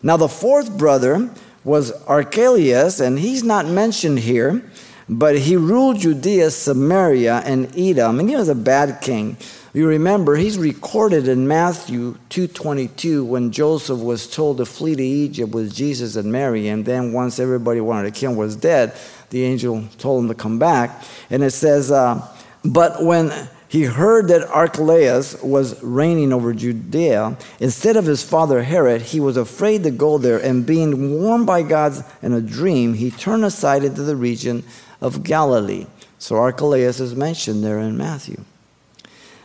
Now, 0.02 0.16
the 0.16 0.30
fourth 0.30 0.78
brother 0.78 1.30
was 1.66 1.92
Archelaus, 2.04 3.02
and 3.02 3.20
he's 3.20 3.44
not 3.44 3.66
mentioned 3.66 4.20
here, 4.20 4.64
but 5.10 5.38
he 5.38 5.58
ruled 5.58 6.00
Judea, 6.00 6.52
Samaria, 6.52 7.44
and 7.46 7.78
Edom, 7.78 8.22
and 8.22 8.30
he 8.30 8.38
was 8.38 8.48
a 8.48 8.56
bad 8.56 9.02
king. 9.02 9.36
You 9.74 9.88
remember 9.88 10.38
he's 10.38 10.58
recorded 10.58 11.28
in 11.28 11.50
Matthew 11.50 12.16
2:22 12.30 13.26
when 13.26 13.52
Joseph 13.52 14.00
was 14.00 14.26
told 14.26 14.58
to 14.58 14.66
flee 14.66 14.96
to 14.96 15.04
Egypt 15.04 15.54
with 15.54 15.74
Jesus 15.74 16.16
and 16.16 16.32
Mary, 16.32 16.70
and 16.70 16.86
then 16.86 17.12
once 17.12 17.40
everybody 17.40 17.82
wanted 17.82 18.14
to 18.14 18.18
kill 18.18 18.32
him 18.32 18.38
was 18.38 18.56
dead, 18.56 18.94
the 19.32 19.44
angel 19.44 19.84
told 19.98 20.24
him 20.24 20.30
to 20.30 20.36
come 20.36 20.60
back, 20.60 21.04
and 21.30 21.44
it 21.44 21.52
says, 21.52 21.92
uh, 21.92 22.22
"But 22.64 23.04
when 23.04 23.34
he 23.74 23.86
heard 23.86 24.28
that 24.28 24.48
Archelaus 24.50 25.42
was 25.42 25.82
reigning 25.82 26.32
over 26.32 26.54
Judea. 26.54 27.36
Instead 27.60 27.98
of 27.98 28.06
his 28.06 28.22
father 28.22 28.62
Herod, 28.62 29.02
he 29.02 29.20
was 29.20 29.36
afraid 29.36 29.82
to 29.82 29.90
go 29.90 30.20
there, 30.20 30.38
and 30.38 30.64
being 30.64 31.20
warned 31.20 31.48
by 31.48 31.64
God 31.64 32.06
in 32.22 32.34
a 32.34 32.40
dream, 32.40 32.94
he 32.94 33.10
turned 33.10 33.44
aside 33.44 33.84
into 33.84 34.04
the 34.04 34.16
region 34.16 34.64
of 35.02 35.24
Galilee. 35.24 35.88
So 36.20 36.36
Archelaus 36.36 37.00
is 37.00 37.16
mentioned 37.16 37.64
there 37.64 37.80
in 37.80 37.98
Matthew. 37.98 38.44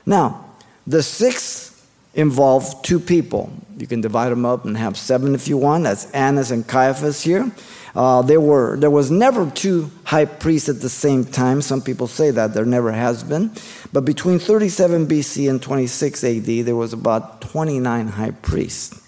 Now, 0.05 0.45
the 0.87 1.03
six 1.03 1.78
involve 2.19 2.83
two 2.83 2.99
people. 2.99 3.51
You 3.79 3.87
can 3.87 4.01
divide 4.01 4.31
them 4.31 4.45
up 4.45 4.65
and 4.65 4.77
have 4.77 4.97
seven 4.97 5.37
if 5.37 5.47
you 5.47 5.57
want. 5.57 5.85
That's 5.85 6.11
Annas 6.11 6.51
and 6.51 6.67
Caiaphas 6.67 7.23
here. 7.23 7.53
Uh, 7.95 8.23
there, 8.23 8.41
were, 8.41 8.77
there 8.77 8.91
was 8.91 9.09
never 9.09 9.49
two 9.51 9.91
high 10.03 10.25
priests 10.25 10.69
at 10.69 10.81
the 10.81 10.89
same 10.89 11.25
time. 11.25 11.63
Some 11.63 11.81
people 11.81 12.09
say 12.09 12.33
that. 12.33 12.55
There 12.55 12.65
never 12.65 12.91
has 12.91 13.23
been. 13.23 13.53
But 13.93 14.05
between 14.05 14.41
37 14.41 15.07
BC 15.07 15.49
and 15.49 15.63
26 15.63 16.25
AD, 16.25 16.67
there 16.67 16.77
was 16.77 16.93
about 16.93 17.41
29 17.41 18.09
high 18.09 18.33
priests. 18.33 19.01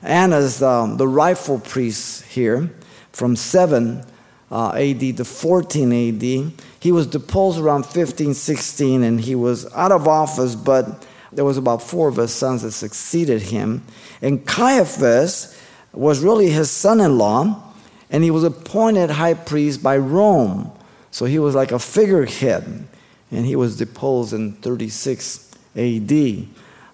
Annas, 0.00 0.62
um, 0.62 0.96
the 0.96 1.08
rightful 1.08 1.58
priest 1.58 2.22
here, 2.26 2.70
from 3.10 3.34
7 3.34 4.04
uh, 4.52 4.70
AD 4.70 5.16
to 5.16 5.24
14 5.24 5.92
AD, 5.92 6.52
he 6.80 6.92
was 6.92 7.08
deposed 7.08 7.58
around 7.58 7.84
15, 7.84 8.32
16, 8.32 9.02
and 9.02 9.20
he 9.20 9.34
was 9.34 9.70
out 9.74 9.90
of 9.90 10.06
office, 10.06 10.54
but 10.54 11.04
there 11.32 11.44
was 11.44 11.56
about 11.56 11.82
four 11.82 12.08
of 12.08 12.16
his 12.16 12.32
sons 12.32 12.62
that 12.62 12.72
succeeded 12.72 13.42
him. 13.42 13.82
And 14.22 14.46
Caiaphas 14.46 15.58
was 15.92 16.20
really 16.20 16.50
his 16.50 16.70
son-in-law, 16.70 17.62
and 18.10 18.24
he 18.24 18.30
was 18.30 18.44
appointed 18.44 19.10
high 19.10 19.34
priest 19.34 19.82
by 19.82 19.96
Rome. 19.96 20.72
So 21.10 21.24
he 21.24 21.38
was 21.38 21.54
like 21.54 21.72
a 21.72 21.78
figurehead 21.78 22.86
and 23.30 23.44
he 23.44 23.56
was 23.56 23.76
deposed 23.76 24.32
in 24.32 24.52
36 24.52 25.50
AD. 25.76 26.46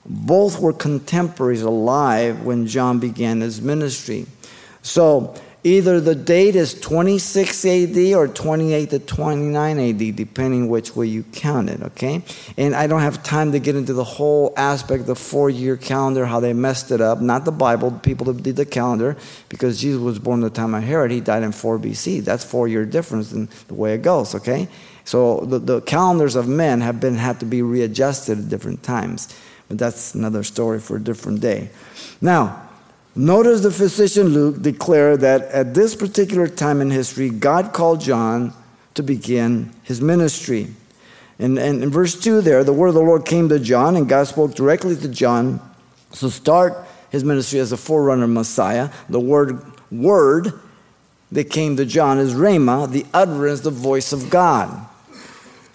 Both 0.06 0.60
were 0.60 0.72
contemporaries 0.72 1.62
alive 1.62 2.42
when 2.42 2.66
John 2.66 2.98
began 2.98 3.40
his 3.40 3.60
ministry. 3.60 4.26
So 4.82 5.34
either 5.64 5.98
the 5.98 6.14
date 6.14 6.54
is 6.54 6.78
26 6.78 7.64
AD 7.64 7.96
or 8.14 8.28
28 8.28 8.90
to 8.90 8.98
29 8.98 9.78
AD, 9.78 10.16
depending 10.16 10.68
which 10.68 10.94
way 10.94 11.06
you 11.06 11.22
count 11.32 11.70
it, 11.70 11.82
okay? 11.82 12.22
And 12.58 12.74
I 12.74 12.86
don't 12.86 13.00
have 13.00 13.22
time 13.22 13.52
to 13.52 13.58
get 13.58 13.74
into 13.74 13.94
the 13.94 14.04
whole 14.04 14.52
aspect 14.58 15.00
of 15.00 15.06
the 15.06 15.16
four 15.16 15.48
year 15.48 15.78
calendar, 15.78 16.26
how 16.26 16.38
they 16.38 16.52
messed 16.52 16.90
it 16.90 17.00
up. 17.00 17.22
Not 17.22 17.46
the 17.46 17.52
Bible, 17.52 17.90
people 17.90 18.26
that 18.26 18.42
did 18.42 18.56
the 18.56 18.66
calendar, 18.66 19.16
because 19.48 19.80
Jesus 19.80 20.00
was 20.00 20.18
born 20.18 20.40
the 20.40 20.50
time 20.50 20.74
of 20.74 20.82
Herod. 20.82 21.10
He 21.10 21.20
died 21.20 21.42
in 21.42 21.52
4 21.52 21.78
BC. 21.78 22.22
That's 22.22 22.44
four 22.44 22.68
year 22.68 22.84
difference 22.84 23.32
in 23.32 23.48
the 23.68 23.74
way 23.74 23.94
it 23.94 24.02
goes, 24.02 24.34
okay? 24.34 24.68
So 25.04 25.40
the, 25.40 25.58
the 25.58 25.80
calendars 25.80 26.36
of 26.36 26.46
men 26.46 26.82
have 26.82 27.00
been 27.00 27.14
had 27.14 27.40
to 27.40 27.46
be 27.46 27.62
readjusted 27.62 28.38
at 28.38 28.48
different 28.50 28.82
times. 28.82 29.34
But 29.68 29.78
that's 29.78 30.14
another 30.14 30.42
story 30.42 30.78
for 30.78 30.96
a 30.96 31.00
different 31.00 31.40
day. 31.40 31.70
Now, 32.20 32.63
notice 33.14 33.60
the 33.60 33.70
physician 33.70 34.28
Luke 34.28 34.62
declared 34.62 35.20
that 35.20 35.42
at 35.42 35.74
this 35.74 35.94
particular 35.94 36.48
time 36.48 36.80
in 36.80 36.90
history, 36.90 37.30
God 37.30 37.72
called 37.72 38.00
John 38.00 38.52
to 38.94 39.02
begin 39.02 39.72
his 39.82 40.00
ministry. 40.00 40.68
And, 41.38 41.58
and 41.58 41.82
in 41.82 41.90
verse 41.90 42.18
2 42.18 42.40
there, 42.40 42.62
the 42.64 42.72
word 42.72 42.88
of 42.88 42.94
the 42.94 43.00
Lord 43.00 43.24
came 43.24 43.48
to 43.48 43.58
John, 43.58 43.96
and 43.96 44.08
God 44.08 44.26
spoke 44.26 44.54
directly 44.54 44.96
to 44.96 45.08
John 45.08 45.60
to 46.12 46.30
start 46.30 46.86
his 47.10 47.24
ministry 47.24 47.58
as 47.58 47.72
a 47.72 47.76
forerunner 47.76 48.26
Messiah. 48.26 48.90
The 49.08 49.20
word 49.20 49.60
word 49.90 50.52
that 51.32 51.50
came 51.50 51.76
to 51.76 51.84
John 51.84 52.18
is 52.18 52.34
Rhema, 52.34 52.90
the 52.90 53.06
utterance, 53.12 53.60
the 53.60 53.70
voice 53.70 54.12
of 54.12 54.30
God. 54.30 54.88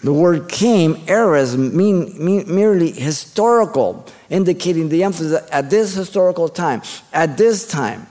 The 0.02 0.12
word 0.12 0.48
came, 0.48 1.02
eras, 1.08 1.56
mean, 1.56 2.24
mean 2.24 2.52
merely 2.52 2.90
historical, 2.90 4.06
indicating 4.30 4.88
the 4.88 5.04
emphasis 5.04 5.46
at 5.52 5.68
this 5.68 5.94
historical 5.94 6.48
time. 6.48 6.80
At 7.12 7.36
this 7.36 7.68
time, 7.68 8.06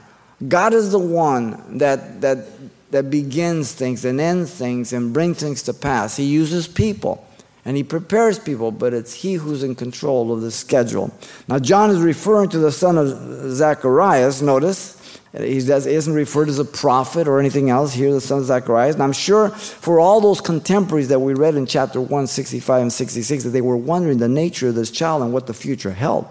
God 0.46 0.72
is 0.72 0.92
the 0.92 1.00
one 1.00 1.78
that, 1.78 2.20
that, 2.20 2.46
that 2.92 3.10
begins 3.10 3.72
things 3.72 4.04
and 4.04 4.20
ends 4.20 4.54
things 4.54 4.92
and 4.92 5.12
brings 5.12 5.40
things 5.40 5.62
to 5.64 5.74
pass. 5.74 6.16
He 6.16 6.24
uses 6.24 6.68
people 6.68 7.26
and 7.64 7.76
he 7.76 7.82
prepares 7.82 8.38
people, 8.38 8.70
but 8.70 8.94
it's 8.94 9.12
he 9.12 9.34
who's 9.34 9.62
in 9.62 9.74
control 9.74 10.32
of 10.32 10.40
the 10.40 10.50
schedule. 10.50 11.12
Now, 11.46 11.58
John 11.58 11.90
is 11.90 12.00
referring 12.00 12.48
to 12.50 12.58
the 12.58 12.72
son 12.72 12.96
of 12.96 13.08
Zacharias, 13.50 14.40
notice, 14.40 14.99
he 15.32 15.58
isn't 15.58 16.12
referred 16.12 16.48
as 16.48 16.58
a 16.58 16.64
prophet 16.64 17.28
or 17.28 17.38
anything 17.38 17.70
else 17.70 17.94
here, 17.94 18.12
the 18.12 18.20
son 18.20 18.38
of 18.38 18.46
Zacharias. 18.46 18.94
And 18.94 19.02
I'm 19.02 19.12
sure 19.12 19.50
for 19.50 20.00
all 20.00 20.20
those 20.20 20.40
contemporaries 20.40 21.08
that 21.08 21.20
we 21.20 21.34
read 21.34 21.54
in 21.54 21.66
chapter 21.66 22.00
165 22.00 22.82
and 22.82 22.92
66 22.92 23.44
that 23.44 23.50
they 23.50 23.60
were 23.60 23.76
wondering 23.76 24.18
the 24.18 24.28
nature 24.28 24.68
of 24.68 24.74
this 24.74 24.90
child 24.90 25.22
and 25.22 25.32
what 25.32 25.46
the 25.46 25.54
future 25.54 25.92
held. 25.92 26.26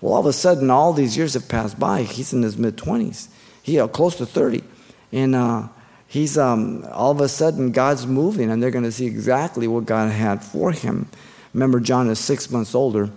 Well, 0.00 0.14
all 0.14 0.20
of 0.20 0.26
a 0.26 0.32
sudden, 0.32 0.70
all 0.70 0.92
these 0.92 1.16
years 1.16 1.34
have 1.34 1.48
passed 1.48 1.78
by. 1.78 2.02
He's 2.02 2.32
in 2.32 2.42
his 2.42 2.56
mid 2.56 2.76
20s, 2.76 3.28
he 3.62 3.80
uh, 3.80 3.88
close 3.88 4.14
to 4.16 4.26
30. 4.26 4.62
And 5.10 5.34
uh, 5.34 5.68
he's 6.06 6.38
um, 6.38 6.84
all 6.92 7.10
of 7.10 7.20
a 7.20 7.28
sudden, 7.28 7.72
God's 7.72 8.06
moving, 8.06 8.50
and 8.50 8.62
they're 8.62 8.70
going 8.70 8.84
to 8.84 8.92
see 8.92 9.06
exactly 9.06 9.66
what 9.66 9.86
God 9.86 10.12
had 10.12 10.44
for 10.44 10.70
him. 10.70 11.08
Remember, 11.52 11.80
John 11.80 12.08
is 12.10 12.20
six 12.20 12.50
months 12.50 12.74
older 12.74 13.10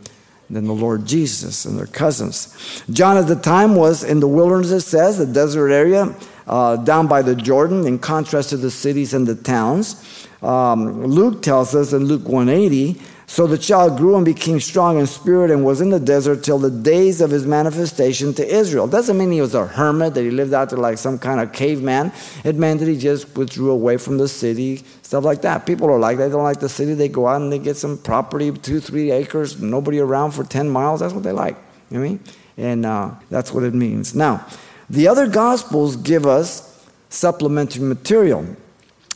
than 0.50 0.66
the 0.66 0.74
Lord 0.74 1.06
Jesus 1.06 1.66
and 1.66 1.78
their 1.78 1.88
cousins. 1.88 2.84
John 2.90 3.18
at 3.18 3.28
the 3.28 3.36
time 3.36 3.76
was 3.76 4.04
in 4.04 4.20
the 4.20 4.28
wilderness, 4.28 4.72
it 4.72 4.82
says, 4.82 5.18
the 5.18 5.26
desert 5.26 5.70
area 5.70 6.16
uh, 6.48 6.78
down 6.78 7.08
by 7.08 7.22
the 7.22 7.36
Jordan, 7.36 7.86
in 7.86 8.00
contrast 8.00 8.50
to 8.50 8.58
the 8.58 8.72
cities 8.72 9.14
and 9.14 9.28
the 9.28 9.36
towns. 9.36 10.28
Um, 10.42 11.06
Luke 11.06 11.42
tells 11.42 11.76
us 11.76 11.94
in 11.94 12.06
Luke 12.06 12.28
180 12.28 13.00
so 13.30 13.46
the 13.46 13.60
child 13.60 13.96
grew 13.96 14.16
and 14.16 14.26
became 14.26 14.60
strong 14.60 15.00
in 15.00 15.06
spirit 15.06 15.52
and 15.52 15.64
was 15.64 15.82
in 15.82 15.92
the 15.92 16.00
desert 16.00 16.44
till 16.44 16.58
the 16.58 16.72
days 16.72 17.22
of 17.22 17.30
his 17.30 17.46
manifestation 17.46 18.34
to 18.34 18.44
Israel. 18.44 18.88
Doesn't 18.88 19.20
mean 19.20 19.32
he 19.32 19.40
was 19.40 19.54
a 19.54 19.68
hermit, 19.68 20.16
that 20.16 20.24
he 20.24 20.32
lived 20.32 20.52
out 20.52 20.72
there 20.72 20.80
like 20.80 20.98
some 20.98 21.20
kind 21.20 21.40
of 21.40 21.54
caveman. 21.54 22.12
It 22.44 22.56
meant 22.56 22.80
that 22.80 22.88
he 22.88 22.98
just 22.98 23.38
withdrew 23.38 23.70
away 23.70 23.98
from 23.98 24.18
the 24.18 24.28
city, 24.28 24.78
stuff 25.04 25.26
like 25.26 25.44
that. 25.44 25.68
People 25.68 25.92
are 25.92 26.00
like, 26.00 26.18
they 26.18 26.28
don't 26.28 26.42
like 26.42 26.60
the 26.60 26.68
city. 26.68 26.96
They 26.96 27.08
go 27.08 27.28
out 27.28 27.40
and 27.40 27.54
they 27.54 27.60
get 27.60 27.78
some 27.78 28.00
property, 28.00 28.52
two, 28.52 28.80
three 28.80 29.12
acres, 29.12 29.62
nobody 29.62 30.00
around 30.00 30.32
for 30.32 30.44
10 30.44 30.68
miles. 30.68 31.02
That's 31.02 31.14
what 31.14 31.22
they 31.22 31.32
like. 31.32 31.56
You 31.92 32.00
know 32.00 32.06
I 32.06 32.10
mean? 32.10 32.24
And 32.58 32.84
uh, 32.84 33.12
that's 33.30 33.54
what 33.54 33.62
it 33.64 33.76
means. 33.76 34.16
Now, 34.16 34.44
the 34.90 35.08
other 35.08 35.28
gospels 35.28 35.98
give 35.98 36.26
us 36.26 36.84
supplementary 37.10 37.84
material. 37.84 38.56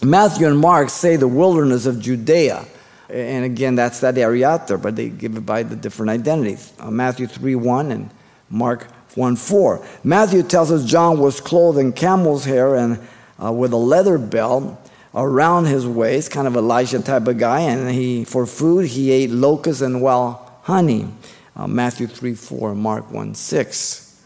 Matthew 0.03 0.45
and 0.45 0.59
Mark 0.59 0.91
say 0.91 1.15
the 1.15 1.27
wilderness 1.27 1.87
of 1.87 1.99
Judea. 1.99 2.67
And 3.09 3.45
again, 3.45 3.75
that's 3.75 3.99
that 3.99 4.17
area 4.17 4.47
out 4.47 4.67
there, 4.67 4.77
but 4.77 4.95
they 4.95 5.09
give 5.09 5.35
it 5.35 5.45
by 5.45 5.63
the 5.63 5.75
different 5.75 6.09
identities. 6.09 6.73
Uh, 6.79 6.89
Matthew 6.89 7.27
3 7.27 7.55
1 7.55 7.91
and 7.91 8.09
Mark 8.49 8.87
1 9.15 9.35
4. 9.35 9.85
Matthew 10.03 10.43
tells 10.43 10.71
us 10.71 10.85
John 10.85 11.19
was 11.19 11.41
clothed 11.41 11.77
in 11.77 11.93
camel's 11.93 12.45
hair 12.45 12.75
and 12.75 12.99
uh, 13.43 13.51
with 13.51 13.73
a 13.73 13.77
leather 13.77 14.17
belt 14.17 14.79
around 15.13 15.65
his 15.65 15.85
waist, 15.85 16.31
kind 16.31 16.47
of 16.47 16.55
Elijah 16.55 16.99
type 17.01 17.27
of 17.27 17.37
guy, 17.37 17.61
and 17.61 17.91
he 17.91 18.23
for 18.23 18.45
food 18.45 18.87
he 18.87 19.11
ate 19.11 19.29
locusts 19.29 19.81
and 19.81 20.01
well 20.01 20.59
honey. 20.63 21.07
Uh, 21.55 21.67
Matthew 21.67 22.07
3 22.07 22.33
4, 22.33 22.73
Mark 22.73 23.11
1 23.11 23.35
6. 23.35 24.21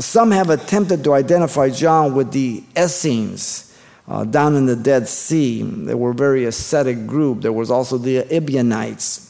Some 0.00 0.32
have 0.32 0.50
attempted 0.50 1.04
to 1.04 1.14
identify 1.14 1.70
John 1.70 2.14
with 2.14 2.32
the 2.32 2.64
Essenes 2.76 3.67
uh, 4.08 4.24
down 4.24 4.56
in 4.56 4.66
the 4.66 4.76
Dead 4.76 5.08
Sea. 5.08 5.62
They 5.62 5.94
were 5.94 6.10
a 6.10 6.14
very 6.14 6.46
ascetic 6.46 7.06
group. 7.06 7.42
There 7.42 7.52
was 7.52 7.70
also 7.70 7.98
the 7.98 8.24
Ebionites. 8.34 9.26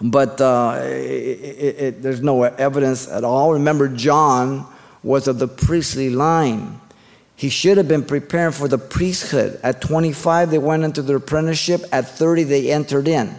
But 0.00 0.40
uh, 0.40 0.80
it, 0.82 0.86
it, 0.88 1.78
it, 1.78 2.02
there's 2.02 2.22
no 2.22 2.42
evidence 2.42 3.08
at 3.08 3.24
all. 3.24 3.52
Remember, 3.52 3.88
John 3.88 4.66
was 5.02 5.28
of 5.28 5.38
the 5.38 5.48
priestly 5.48 6.10
line. 6.10 6.80
He 7.36 7.48
should 7.48 7.76
have 7.76 7.88
been 7.88 8.04
preparing 8.04 8.52
for 8.52 8.68
the 8.68 8.78
priesthood. 8.78 9.60
At 9.62 9.80
25, 9.80 10.50
they 10.50 10.58
went 10.58 10.84
into 10.84 11.02
their 11.02 11.16
apprenticeship. 11.16 11.82
At 11.92 12.08
30, 12.08 12.44
they 12.44 12.72
entered 12.72 13.08
in. 13.08 13.34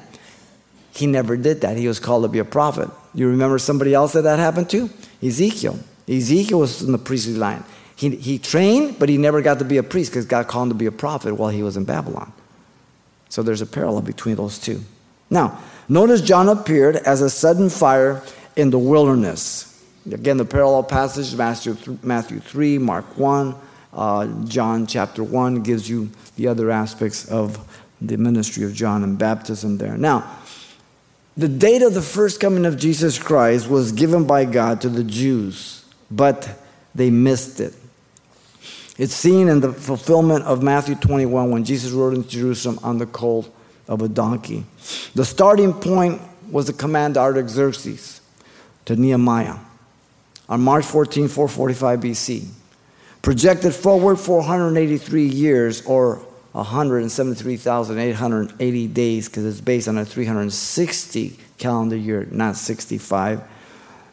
He 0.91 1.07
never 1.07 1.35
did 1.35 1.61
that. 1.61 1.77
He 1.77 1.87
was 1.87 1.99
called 1.99 2.23
to 2.23 2.29
be 2.29 2.39
a 2.39 2.45
prophet. 2.45 2.89
You 3.13 3.29
remember 3.29 3.57
somebody 3.57 3.93
else 3.93 4.13
that 4.13 4.21
that 4.21 4.39
happened 4.39 4.69
to? 4.71 4.89
Ezekiel. 5.21 5.79
Ezekiel 6.07 6.59
was 6.59 6.81
in 6.81 6.91
the 6.91 6.97
priestly 6.97 7.33
line. 7.33 7.63
He, 7.95 8.09
he 8.15 8.39
trained, 8.39 8.99
but 8.99 9.07
he 9.09 9.17
never 9.17 9.41
got 9.41 9.59
to 9.59 9.65
be 9.65 9.77
a 9.77 9.83
priest 9.83 10.11
because 10.11 10.25
God 10.25 10.47
called 10.47 10.67
him 10.67 10.69
to 10.69 10.75
be 10.75 10.85
a 10.85 10.91
prophet 10.91 11.33
while 11.33 11.49
he 11.49 11.63
was 11.63 11.77
in 11.77 11.85
Babylon. 11.85 12.33
So 13.29 13.41
there's 13.41 13.61
a 13.61 13.65
parallel 13.65 14.01
between 14.01 14.35
those 14.35 14.59
two. 14.59 14.81
Now, 15.29 15.61
notice 15.87 16.21
John 16.21 16.49
appeared 16.49 16.97
as 16.97 17.21
a 17.21 17.29
sudden 17.29 17.69
fire 17.69 18.21
in 18.55 18.69
the 18.69 18.79
wilderness. 18.79 19.83
Again, 20.11 20.37
the 20.37 20.45
parallel 20.45 20.83
passage 20.83 21.35
Matthew, 21.35 21.75
Matthew 22.03 22.39
3, 22.39 22.77
Mark 22.77 23.17
1, 23.17 23.55
Uh, 23.95 24.27
John 24.43 24.85
chapter 24.85 25.23
1 25.23 25.63
gives 25.63 25.89
you 25.89 26.09
the 26.35 26.49
other 26.49 26.69
aspects 26.69 27.25
of 27.31 27.57
the 28.01 28.17
ministry 28.17 28.65
of 28.65 28.73
John 28.73 29.03
and 29.03 29.17
baptism 29.17 29.77
there. 29.77 29.97
Now, 29.97 30.29
the 31.37 31.47
date 31.47 31.81
of 31.81 31.93
the 31.93 32.01
first 32.01 32.41
coming 32.41 32.65
of 32.65 32.77
Jesus 32.77 33.17
Christ 33.17 33.69
was 33.69 33.93
given 33.93 34.25
by 34.25 34.43
God 34.43 34.81
to 34.81 34.89
the 34.89 35.03
Jews, 35.03 35.85
but 36.11 36.59
they 36.93 37.09
missed 37.09 37.61
it. 37.61 37.73
It's 38.97 39.13
seen 39.13 39.49
in 39.49 39.59
the 39.59 39.73
fulfillment 39.73 40.45
of 40.45 40.63
Matthew 40.63 40.95
21 40.95 41.51
when 41.51 41.65
Jesus 41.65 41.91
rode 41.91 42.13
into 42.13 42.29
Jerusalem 42.29 42.79
on 42.81 42.97
the 42.97 43.05
colt 43.05 43.53
of 43.87 44.01
a 44.01 44.07
donkey. 44.07 44.63
The 45.15 45.25
starting 45.25 45.73
point 45.73 46.21
was 46.49 46.67
the 46.67 46.73
command 46.73 47.15
to 47.15 47.19
Artaxerxes 47.19 48.21
to 48.85 48.95
Nehemiah 48.95 49.57
on 50.47 50.61
March 50.61 50.85
14, 50.85 51.27
445 51.27 51.99
BC. 51.99 52.47
Projected 53.21 53.73
forward 53.73 54.15
483 54.17 55.25
years 55.25 55.85
or 55.85 56.21
173,880 56.53 58.87
days 58.87 59.27
because 59.27 59.45
it's 59.45 59.59
based 59.59 59.89
on 59.89 59.97
a 59.97 60.05
360 60.05 61.37
calendar 61.57 61.97
year, 61.97 62.25
not 62.31 62.55
65. 62.55 63.41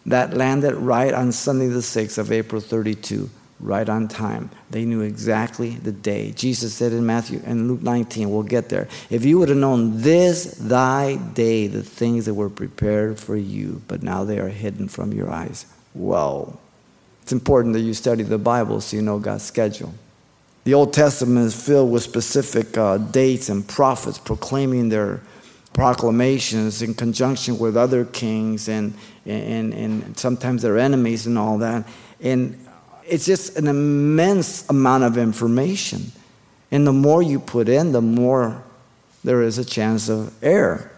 That 0.07 0.35
landed 0.35 0.75
right 0.75 1.15
on 1.15 1.31
Sunday, 1.31 1.69
the 1.69 1.79
6th 1.79 2.19
of 2.19 2.33
April 2.33 2.61
32, 2.61 3.31
right 3.63 3.89
on 3.89 4.09
time. 4.09 4.51
They 4.71 4.85
knew 4.85 5.01
exactly 5.01 5.71
the 5.71 5.93
day. 5.93 6.33
Jesus 6.33 6.75
said 6.75 6.93
in 6.93 7.07
Matthew 7.07 7.41
and 7.45 7.69
Luke 7.69 7.83
19, 7.83 8.31
we'll 8.31 8.43
get 8.43 8.69
there. 8.69 8.89
If 9.09 9.25
you 9.25 9.39
would 9.39 9.49
have 9.49 9.59
known 9.59 10.03
this 10.03 10.55
thy 10.55 11.17
day, 11.17 11.69
the 11.69 11.83
things 11.83 12.27
that 12.27 12.35
were 12.35 12.51
prepared 12.51 13.19
for 13.19 13.37
you, 13.37 13.83
but 13.89 14.03
now 14.03 14.25
they 14.25 14.39
are 14.39 14.49
hidden 14.49 14.89
from 14.89 15.13
your 15.13 15.31
eyes. 15.31 15.67
Whoa. 15.95 16.59
It's 17.23 17.33
important 17.33 17.75
that 17.75 17.81
you 17.81 17.95
study 17.95 18.25
the 18.25 18.39
Bible 18.39 18.81
so 18.81 18.97
you 18.97 19.03
know 19.03 19.19
God's 19.19 19.45
schedule. 19.45 19.95
The 20.65 20.75
Old 20.75 20.93
Testament 20.93 21.47
is 21.47 21.67
filled 21.67 21.91
with 21.91 22.03
specific 22.03 22.77
uh, 22.77 22.99
dates 22.99 23.49
and 23.49 23.67
prophets 23.67 24.19
proclaiming 24.19 24.89
their 24.89 25.21
proclamations 25.73 26.83
in 26.83 26.95
conjunction 26.95 27.59
with 27.59 27.77
other 27.77 28.05
kings 28.05 28.69
and, 28.69 28.95
and, 29.25 29.73
and 29.73 30.19
sometimes 30.19 30.63
their 30.63 30.79
enemies 30.79 31.27
and 31.27 31.39
all 31.39 31.59
that. 31.59 31.87
And 32.21 32.62
it's 33.07 33.27
just 33.27 33.57
an 33.57 33.67
immense 33.67 34.69
amount 34.69 35.05
of 35.05 35.19
information. 35.19 36.13
And 36.71 36.87
the 36.87 36.93
more 36.93 37.23
you 37.23 37.41
put 37.41 37.69
in, 37.69 37.93
the 37.93 38.01
more 38.01 38.63
there 39.25 39.43
is 39.43 39.59
a 39.59 39.65
chance 39.65 40.09
of 40.09 40.33
error. 40.43 40.92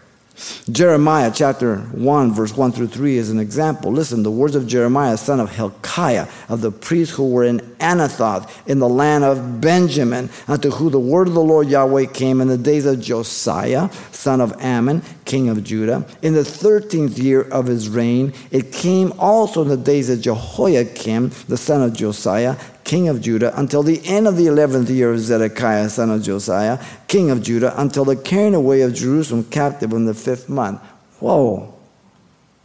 Jeremiah 0.69 1.31
chapter 1.33 1.77
1, 1.77 2.33
verse 2.33 2.57
1 2.57 2.73
through 2.73 2.87
3 2.87 3.17
is 3.17 3.29
an 3.29 3.39
example. 3.39 3.91
Listen, 3.91 4.23
the 4.23 4.31
words 4.31 4.55
of 4.55 4.67
Jeremiah, 4.67 5.15
son 5.15 5.39
of 5.39 5.55
Hilkiah, 5.55 6.27
of 6.49 6.59
the 6.59 6.71
priests 6.71 7.15
who 7.15 7.29
were 7.29 7.45
in 7.45 7.59
Anathoth, 7.79 8.49
in 8.67 8.79
the 8.79 8.89
land 8.89 9.23
of 9.23 9.61
Benjamin, 9.61 10.29
unto 10.47 10.71
who 10.71 10.89
the 10.89 10.99
word 10.99 11.29
of 11.29 11.35
the 11.35 11.41
Lord 11.41 11.69
Yahweh 11.69 12.07
came 12.07 12.41
in 12.41 12.49
the 12.49 12.57
days 12.57 12.85
of 12.85 12.99
Josiah, 12.99 13.89
son 14.11 14.41
of 14.41 14.51
Amon, 14.53 15.03
king 15.23 15.47
of 15.47 15.63
Judah. 15.63 16.05
In 16.21 16.33
the 16.33 16.41
13th 16.41 17.17
year 17.17 17.41
of 17.41 17.67
his 17.67 17.87
reign, 17.87 18.33
it 18.51 18.73
came 18.73 19.13
also 19.17 19.61
in 19.61 19.69
the 19.69 19.77
days 19.77 20.09
of 20.09 20.19
Jehoiakim, 20.19 21.31
the 21.47 21.57
son 21.57 21.81
of 21.81 21.93
Josiah, 21.93 22.57
king 22.85 23.09
of 23.09 23.19
Judah, 23.19 23.51
until 23.59 23.83
the 23.83 23.99
end 24.05 24.27
of 24.27 24.37
the 24.37 24.45
11th 24.45 24.89
year 24.89 25.11
of 25.11 25.19
Zedekiah, 25.19 25.89
son 25.89 26.11
of 26.11 26.23
Josiah, 26.23 26.81
king 27.07 27.29
of 27.29 27.43
Judah, 27.43 27.73
until 27.81 28.05
the 28.05 28.15
carrying 28.15 28.55
away 28.55 28.81
of 28.81 28.93
Jerusalem 28.93 29.43
captive 29.43 29.91
in 29.91 30.05
the 30.05 30.13
fifth 30.13 30.47
month. 30.47 30.79
Whoa. 31.19 31.73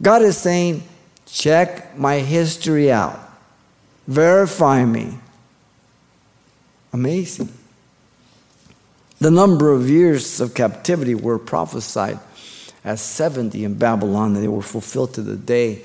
God 0.01 0.21
is 0.21 0.37
saying, 0.37 0.83
check 1.25 1.97
my 1.97 2.19
history 2.19 2.91
out, 2.91 3.19
verify 4.07 4.85
me. 4.85 5.17
Amazing. 6.93 7.49
The 9.19 9.31
number 9.31 9.71
of 9.71 9.89
years 9.89 10.39
of 10.39 10.53
captivity 10.53 11.15
were 11.15 11.39
prophesied 11.39 12.19
as 12.83 13.01
70 13.01 13.63
in 13.63 13.75
Babylon, 13.75 14.35
and 14.35 14.43
they 14.43 14.47
were 14.47 14.61
fulfilled 14.61 15.13
to 15.15 15.21
the 15.21 15.35
day 15.35 15.83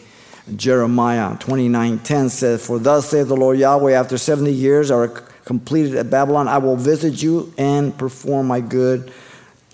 Jeremiah 0.54 1.36
29:10 1.38 2.30
says, 2.30 2.64
For 2.64 2.78
thus 2.78 3.08
saith 3.08 3.28
the 3.28 3.36
Lord 3.36 3.58
Yahweh, 3.58 3.92
after 3.92 4.16
70 4.16 4.52
years 4.52 4.90
are 4.90 5.08
completed 5.44 5.96
at 5.96 6.10
Babylon, 6.10 6.46
I 6.46 6.58
will 6.58 6.76
visit 6.76 7.20
you 7.22 7.52
and 7.58 7.96
perform 7.96 8.46
my 8.46 8.60
good 8.60 9.12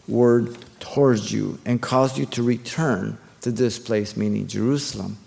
word 0.08 0.56
towards 0.80 1.30
you 1.30 1.58
and 1.64 1.80
cause 1.80 2.18
you 2.18 2.26
to 2.26 2.42
return 2.42 3.18
to 3.42 3.50
this 3.50 3.78
place, 3.78 4.16
meaning 4.16 4.46
Jerusalem. 4.46 5.18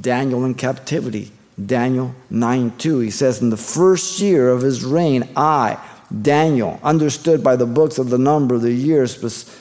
Daniel 0.00 0.44
in 0.44 0.54
captivity, 0.54 1.32
Daniel 1.64 2.14
9 2.30 2.76
2, 2.78 2.98
he 3.00 3.10
says, 3.10 3.40
In 3.40 3.50
the 3.50 3.56
first 3.56 4.20
year 4.20 4.50
of 4.50 4.62
his 4.62 4.84
reign, 4.84 5.28
I, 5.36 5.78
Daniel, 6.22 6.78
understood 6.82 7.42
by 7.42 7.56
the 7.56 7.66
books 7.66 7.98
of 7.98 8.10
the 8.10 8.18
number 8.18 8.54
of 8.54 8.62
the 8.62 8.72
years 8.72 9.14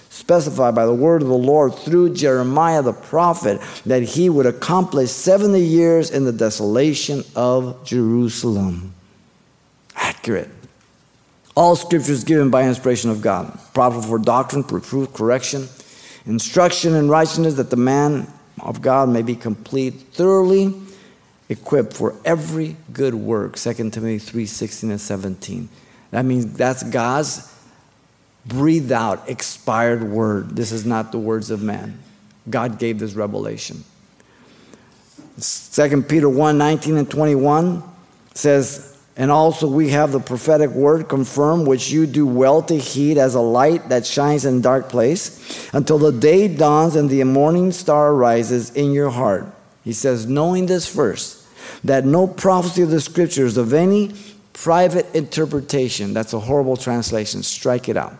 specified 0.09 0.75
by 0.75 0.85
the 0.85 0.93
word 0.93 1.21
of 1.21 1.27
the 1.27 1.33
Lord 1.33 1.73
through 1.73 2.13
Jeremiah 2.13 2.81
the 2.81 2.93
prophet 2.93 3.61
that 3.85 4.03
he 4.03 4.29
would 4.29 4.45
accomplish 4.45 5.09
70 5.09 5.59
years 5.59 6.11
in 6.11 6.25
the 6.25 6.31
desolation 6.31 7.23
of 7.35 7.83
Jerusalem. 7.85 8.93
Accurate. 9.95 10.49
All 11.55 11.75
scripture 11.75 12.11
is 12.11 12.23
given 12.23 12.49
by 12.49 12.67
inspiration 12.67 13.09
of 13.09 13.21
God, 13.21 13.57
profitable 13.73 14.07
for 14.07 14.19
doctrine, 14.19 14.63
reproof, 14.63 15.13
correction, 15.13 15.69
instruction 16.25 16.95
in 16.95 17.09
righteousness, 17.09 17.55
that 17.55 17.69
the 17.69 17.75
man 17.75 18.27
of 18.59 18.81
God 18.81 19.09
may 19.09 19.21
be 19.21 19.35
complete, 19.35 19.93
thoroughly 19.93 20.73
equipped 21.49 21.93
for 21.93 22.15
every 22.25 22.75
good 22.91 23.13
work. 23.13 23.55
2 23.55 23.73
Timothy 23.73 24.17
3 24.17 24.45
16 24.45 24.91
and 24.91 25.01
17. 25.01 25.69
That 26.13 26.25
means 26.25 26.53
that's 26.53 26.83
God's 26.83 27.51
breathed 28.45 28.91
out, 28.91 29.27
expired 29.27 30.03
word. 30.03 30.55
This 30.55 30.71
is 30.71 30.85
not 30.85 31.11
the 31.11 31.17
words 31.17 31.49
of 31.49 31.63
man. 31.63 31.97
God 32.47 32.77
gave 32.77 32.99
this 32.99 33.13
revelation. 33.13 33.83
2 35.41 36.03
Peter 36.03 36.29
1 36.29 36.55
19 36.55 36.97
and 36.97 37.09
21 37.09 37.81
says, 38.35 38.95
And 39.17 39.31
also 39.31 39.67
we 39.67 39.89
have 39.89 40.11
the 40.11 40.19
prophetic 40.19 40.69
word 40.69 41.09
confirmed, 41.09 41.65
which 41.65 41.89
you 41.89 42.05
do 42.05 42.27
well 42.27 42.61
to 42.61 42.77
heed 42.77 43.17
as 43.17 43.33
a 43.33 43.41
light 43.41 43.89
that 43.89 44.05
shines 44.05 44.45
in 44.45 44.59
a 44.59 44.61
dark 44.61 44.89
place, 44.89 45.67
until 45.73 45.97
the 45.97 46.11
day 46.11 46.47
dawns 46.47 46.95
and 46.95 47.09
the 47.09 47.23
morning 47.23 47.71
star 47.71 48.13
rises 48.13 48.69
in 48.75 48.91
your 48.91 49.09
heart. 49.09 49.47
He 49.83 49.93
says, 49.93 50.27
knowing 50.27 50.67
this 50.67 50.87
first, 50.87 51.43
that 51.83 52.05
no 52.05 52.27
prophecy 52.27 52.83
of 52.83 52.91
the 52.91 53.01
scriptures 53.01 53.57
of 53.57 53.73
any 53.73 54.13
private 54.53 55.13
interpretation. 55.15 56.13
That's 56.13 56.33
a 56.33 56.39
horrible 56.39 56.77
translation. 56.77 57.43
Strike 57.43 57.89
it 57.89 57.97
out. 57.97 58.13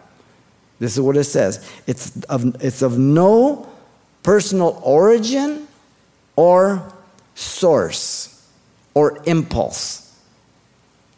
This 0.80 0.94
is 0.94 1.02
what 1.02 1.16
it 1.16 1.24
says 1.24 1.70
it's 1.88 2.22
of, 2.26 2.62
it's 2.64 2.82
of 2.82 2.98
no 2.98 3.70
personal 4.24 4.82
origin 4.84 5.68
or 6.36 6.92
source 7.36 8.50
or 8.94 9.22
impulse. 9.26 10.00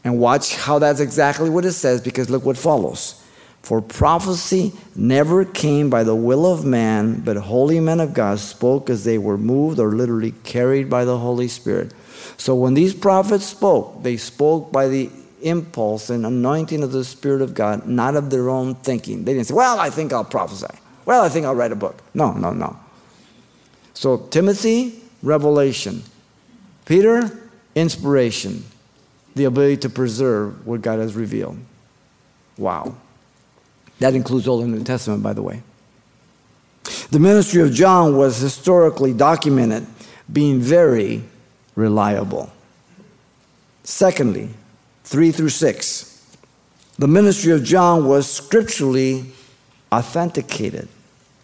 And 0.04 0.20
watch 0.20 0.56
how 0.56 0.78
that's 0.80 1.00
exactly 1.00 1.50
what 1.50 1.66
it 1.66 1.72
says 1.72 2.02
because 2.02 2.30
look 2.30 2.46
what 2.46 2.58
follows. 2.58 3.22
For 3.64 3.82
prophecy 3.82 4.74
never 4.96 5.44
came 5.44 5.90
by 5.90 6.04
the 6.04 6.14
will 6.14 6.46
of 6.46 6.64
man, 6.64 7.22
but 7.22 7.36
holy 7.36 7.80
men 7.80 8.00
of 8.00 8.14
God 8.14 8.38
spoke 8.38 8.92
as 8.92 9.04
they 9.04 9.18
were 9.18 9.40
moved 9.40 9.80
or 9.80 9.94
literally 9.94 10.34
carried 10.44 10.88
by 10.88 11.06
the 11.06 11.18
Holy 11.18 11.48
Spirit. 11.48 11.92
So 12.38 12.56
when 12.56 12.74
these 12.74 12.94
prophets 12.94 13.46
spoke, 13.46 14.04
they 14.04 14.18
spoke 14.18 14.72
by 14.72 14.88
the 14.88 15.10
impulse 15.42 16.10
and 16.10 16.26
anointing 16.26 16.84
of 16.84 16.92
the 16.92 17.04
Spirit 17.04 17.42
of 17.42 17.54
God, 17.54 17.88
not 17.88 18.16
of 18.16 18.30
their 18.30 18.50
own 18.50 18.76
thinking. 18.76 19.24
They 19.24 19.34
didn't 19.34 19.48
say, 19.48 19.54
Well, 19.54 19.80
I 19.80 19.90
think 19.90 20.12
I'll 20.12 20.26
prophesy. 20.26 20.74
Well, 21.06 21.24
I 21.24 21.30
think 21.30 21.46
I'll 21.46 21.56
write 21.56 21.72
a 21.72 21.76
book. 21.76 22.02
No, 22.14 22.34
no, 22.34 22.52
no. 22.52 22.78
So, 23.94 24.18
Timothy, 24.18 25.02
revelation. 25.22 26.04
Peter, 26.86 27.32
inspiration. 27.76 28.66
The 29.36 29.46
ability 29.46 29.78
to 29.78 29.90
preserve 29.90 30.66
what 30.66 30.82
God 30.82 31.00
has 31.00 31.16
revealed. 31.16 31.58
Wow. 32.58 32.96
That 34.00 34.16
includes 34.16 34.48
all 34.48 34.60
the 34.60 34.68
New 34.68 34.84
Testament, 34.84 35.22
by 35.22 35.34
the 35.34 35.42
way. 35.42 35.62
The 37.12 37.20
ministry 37.20 37.62
of 37.62 37.72
John 37.72 38.18
was 38.18 38.38
historically 38.38 39.14
documented, 39.14 39.86
being 40.32 40.60
very 40.60 41.24
reliable. 41.76 42.52
Secondly, 43.84 44.50
3 45.04 45.32
through 45.32 45.50
6. 45.50 46.38
The 46.98 47.08
ministry 47.08 47.52
of 47.52 47.64
John 47.64 48.08
was 48.08 48.30
scripturally 48.30 49.26
authenticated. 49.92 50.88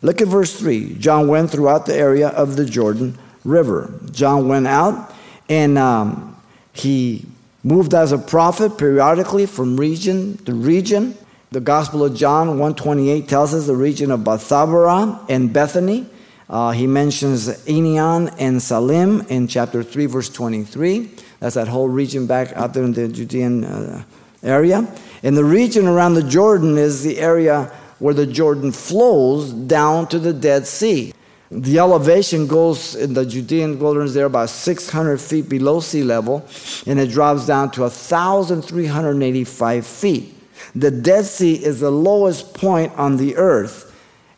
Look 0.01 0.21
at 0.21 0.27
verse 0.27 0.57
3. 0.57 0.95
John 0.95 1.27
went 1.27 1.51
throughout 1.51 1.85
the 1.85 1.95
area 1.95 2.29
of 2.29 2.55
the 2.55 2.65
Jordan 2.65 3.17
River. 3.43 3.93
John 4.11 4.47
went 4.47 4.67
out 4.67 5.13
and 5.49 5.77
um, 5.77 6.41
he 6.73 7.25
moved 7.63 7.93
as 7.93 8.11
a 8.11 8.17
prophet 8.17 8.77
periodically 8.77 9.45
from 9.45 9.77
region 9.77 10.37
to 10.45 10.53
region. 10.53 11.15
The 11.51 11.59
Gospel 11.59 12.05
of 12.05 12.15
John 12.15 12.47
128 12.51 13.27
tells 13.27 13.53
us 13.53 13.67
the 13.67 13.75
region 13.75 14.09
of 14.09 14.21
Bethabara 14.21 15.23
and 15.29 15.51
Bethany. 15.51 16.07
Uh, 16.51 16.71
he 16.71 16.85
mentions 16.85 17.47
Aenon 17.65 18.35
and 18.37 18.61
Salim 18.61 19.21
in 19.29 19.47
chapter 19.47 19.81
3, 19.83 20.05
verse 20.07 20.27
23. 20.27 21.09
That's 21.39 21.55
that 21.55 21.69
whole 21.69 21.87
region 21.87 22.27
back 22.27 22.51
out 22.57 22.73
there 22.73 22.83
in 22.83 22.91
the 22.91 23.07
Judean 23.07 23.63
uh, 23.63 24.03
area. 24.43 24.85
And 25.23 25.37
the 25.37 25.45
region 25.45 25.87
around 25.87 26.15
the 26.15 26.23
Jordan 26.23 26.77
is 26.77 27.03
the 27.03 27.19
area 27.19 27.71
where 27.99 28.13
the 28.13 28.27
Jordan 28.27 28.73
flows 28.73 29.53
down 29.53 30.07
to 30.07 30.19
the 30.19 30.33
Dead 30.33 30.67
Sea. 30.67 31.13
The 31.51 31.79
elevation 31.79 32.47
goes 32.47 32.95
in 32.95 33.13
the 33.13 33.25
Judean 33.25 33.79
wilderness 33.79 34.13
there 34.13 34.25
about 34.25 34.49
600 34.49 35.21
feet 35.21 35.47
below 35.47 35.79
sea 35.79 36.03
level, 36.03 36.45
and 36.85 36.99
it 36.99 37.11
drops 37.11 37.45
down 37.45 37.71
to 37.71 37.81
1,385 37.81 39.85
feet. 39.85 40.33
The 40.75 40.91
Dead 40.91 41.25
Sea 41.25 41.63
is 41.63 41.79
the 41.79 41.91
lowest 41.91 42.53
point 42.53 42.91
on 42.97 43.15
the 43.15 43.37
earth. 43.37 43.90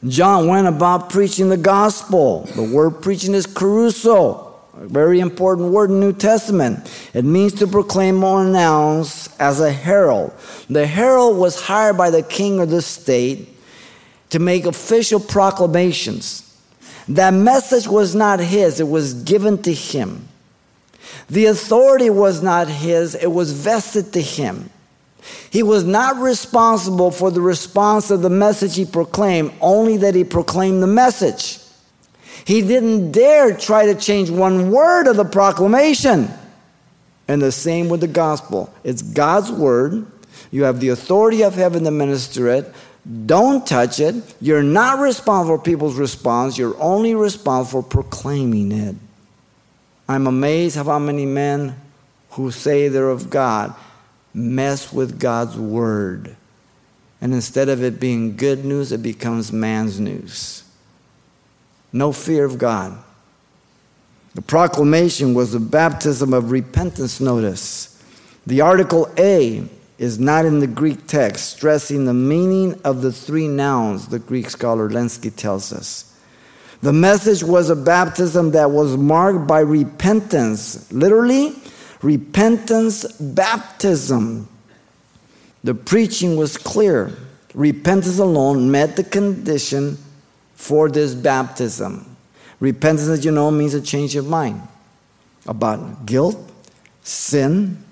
John 0.07 0.47
went 0.47 0.67
about 0.67 1.09
preaching 1.09 1.49
the 1.49 1.57
gospel. 1.57 2.41
The 2.55 2.63
word 2.63 3.01
preaching 3.01 3.33
is 3.33 3.47
kerusso, 3.47 4.53
a 4.75 4.87
very 4.87 5.21
important 5.21 5.71
word 5.71 5.89
in 5.89 5.99
the 5.99 6.05
New 6.07 6.13
Testament. 6.13 6.91
It 7.13 7.23
means 7.23 7.53
to 7.53 7.67
proclaim 7.67 8.21
or 8.23 8.45
announce 8.45 9.33
as 9.39 9.61
a 9.61 9.71
herald. 9.71 10.33
The 10.69 10.85
herald 10.85 11.37
was 11.37 11.61
hired 11.61 11.97
by 11.97 12.09
the 12.09 12.21
king 12.21 12.59
or 12.59 12.65
the 12.65 12.81
state 12.81 13.47
to 14.31 14.39
make 14.39 14.65
official 14.65 15.21
proclamations. 15.21 16.39
That 17.07 17.33
message 17.33 17.87
was 17.87 18.13
not 18.13 18.39
his, 18.39 18.79
it 18.79 18.87
was 18.87 19.13
given 19.13 19.61
to 19.63 19.73
him. 19.73 20.27
The 21.29 21.45
authority 21.45 22.09
was 22.09 22.41
not 22.41 22.67
his, 22.67 23.15
it 23.15 23.31
was 23.31 23.53
vested 23.53 24.11
to 24.13 24.21
him. 24.21 24.69
He 25.49 25.63
was 25.63 25.83
not 25.83 26.17
responsible 26.17 27.11
for 27.11 27.31
the 27.31 27.41
response 27.41 28.11
of 28.11 28.21
the 28.21 28.29
message 28.29 28.75
he 28.75 28.85
proclaimed, 28.85 29.53
only 29.61 29.97
that 29.97 30.15
he 30.15 30.23
proclaimed 30.23 30.81
the 30.81 30.87
message. 30.87 31.59
He 32.45 32.61
didn't 32.61 33.11
dare 33.11 33.55
try 33.55 33.85
to 33.85 33.95
change 33.95 34.29
one 34.29 34.71
word 34.71 35.07
of 35.07 35.15
the 35.15 35.25
proclamation. 35.25 36.29
And 37.27 37.41
the 37.41 37.51
same 37.51 37.87
with 37.87 38.01
the 38.01 38.07
gospel. 38.07 38.73
It's 38.83 39.01
God's 39.01 39.51
word. 39.51 40.05
You 40.51 40.63
have 40.63 40.79
the 40.79 40.89
authority 40.89 41.43
of 41.43 41.55
heaven 41.55 41.83
to 41.85 41.91
minister 41.91 42.49
it. 42.49 42.73
Don't 43.25 43.65
touch 43.65 43.99
it. 43.99 44.15
You're 44.41 44.63
not 44.63 44.99
responsible 44.99 45.57
for 45.57 45.63
people's 45.63 45.95
response. 45.95 46.57
You're 46.57 46.79
only 46.81 47.15
responsible 47.15 47.81
for 47.81 47.87
proclaiming 47.87 48.71
it. 48.71 48.95
I'm 50.07 50.27
amazed 50.27 50.75
how 50.75 50.99
many 50.99 51.25
men 51.25 51.79
who 52.31 52.51
say 52.51 52.89
they're 52.89 53.09
of 53.09 53.29
God 53.29 53.73
mess 54.33 54.91
with 54.91 55.19
God's 55.19 55.57
word. 55.57 56.35
And 57.21 57.33
instead 57.33 57.69
of 57.69 57.83
it 57.83 57.99
being 57.99 58.35
good 58.35 58.65
news, 58.65 58.91
it 58.91 59.01
becomes 59.01 59.53
man's 59.53 59.99
news. 59.99 60.63
No 61.91 62.11
fear 62.11 62.43
of 62.43 62.57
God. 62.57 62.97
The 64.35 64.41
proclamation 64.41 65.33
was 65.33 65.53
a 65.53 65.59
baptism 65.59 66.33
of 66.33 66.51
repentance 66.51 67.21
notice. 67.21 68.03
The 68.47 68.61
article 68.61 69.09
A 69.17 69.63
is 69.99 70.19
not 70.19 70.45
in 70.45 70.59
the 70.59 70.67
Greek 70.67 71.07
text, 71.07 71.51
stressing 71.51 72.05
the 72.05 72.13
meaning 72.13 72.79
of 72.83 73.01
the 73.01 73.11
three 73.11 73.47
nouns, 73.47 74.07
the 74.07 74.19
Greek 74.19 74.49
scholar 74.49 74.89
Lenski 74.89 75.33
tells 75.33 75.71
us. 75.71 76.09
The 76.81 76.91
message 76.91 77.43
was 77.43 77.69
a 77.69 77.75
baptism 77.75 78.51
that 78.51 78.71
was 78.71 78.97
marked 78.97 79.47
by 79.47 79.59
repentance, 79.59 80.91
literally, 80.91 81.55
repentance 82.03 83.11
baptism. 83.13 84.47
The 85.63 85.73
preaching 85.73 86.35
was 86.35 86.57
clear. 86.57 87.13
Repentance 87.53 88.19
alone 88.19 88.69
met 88.69 88.95
the 88.97 89.03
condition 89.03 89.97
for 90.55 90.89
this 90.89 91.15
baptism. 91.15 92.15
Repentance, 92.59 93.07
as 93.07 93.25
you 93.25 93.31
know, 93.31 93.49
means 93.49 93.73
a 93.73 93.81
change 93.81 94.15
of 94.15 94.27
mind 94.27 94.61
about 95.45 96.05
guilt, 96.05 96.37
sin, 97.01 97.83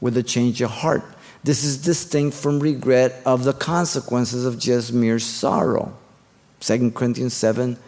with 0.00 0.16
a 0.16 0.22
change 0.22 0.60
of 0.60 0.70
heart. 0.70 1.02
This 1.44 1.64
is 1.64 1.78
distinct 1.78 2.36
from 2.36 2.60
regret 2.60 3.20
of 3.24 3.44
the 3.44 3.52
consequences 3.52 4.44
of 4.44 4.58
just 4.58 4.92
mere 4.92 5.18
sorrow. 5.18 5.96
2 6.60 6.90
Corinthians 6.92 7.34
7 7.34 7.78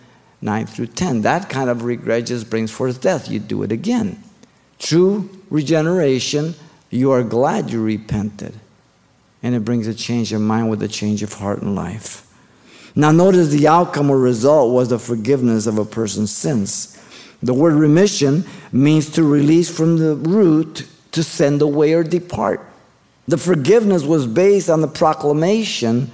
9 0.43 0.67
through 0.67 0.87
10. 0.87 1.21
That 1.23 1.51
kind 1.51 1.69
of 1.69 1.85
regret 1.85 2.27
just 2.27 2.49
brings 2.49 2.71
forth 2.71 3.03
death. 3.03 3.31
You 3.31 3.39
do 3.39 3.63
it 3.63 3.73
again. 3.73 4.23
True 4.81 5.31
regeneration, 5.51 6.55
you 6.91 7.13
are 7.13 7.23
glad 7.23 7.71
you 7.71 7.83
repented. 7.83 8.59
And 9.43 9.55
it 9.55 9.65
brings 9.65 9.87
a 9.87 9.95
change 9.95 10.33
of 10.33 10.41
mind 10.41 10.69
with 10.69 10.83
a 10.83 10.89
change 10.89 11.23
of 11.23 11.35
heart 11.35 11.63
and 11.63 11.77
life. 11.77 12.27
Now, 12.97 13.13
notice 13.13 13.49
the 13.49 13.69
outcome 13.69 14.11
or 14.11 14.19
result 14.19 14.75
was 14.75 14.89
the 14.89 14.99
forgiveness 14.99 15.67
of 15.67 15.79
a 15.79 15.85
person's 15.85 16.33
sins. 16.33 16.99
The 17.43 17.55
word 17.55 17.75
remission 17.75 18.45
means 18.73 19.11
to 19.11 19.23
release 19.23 19.75
from 19.75 19.99
the 19.99 20.17
root, 20.17 20.87
to 21.13 21.23
send 21.23 21.63
away 21.63 21.93
or 21.93 22.03
depart. 22.03 22.67
The 23.29 23.39
forgiveness 23.39 24.03
was 24.03 24.27
based 24.27 24.69
on 24.69 24.81
the 24.81 24.89
proclamation 24.89 26.11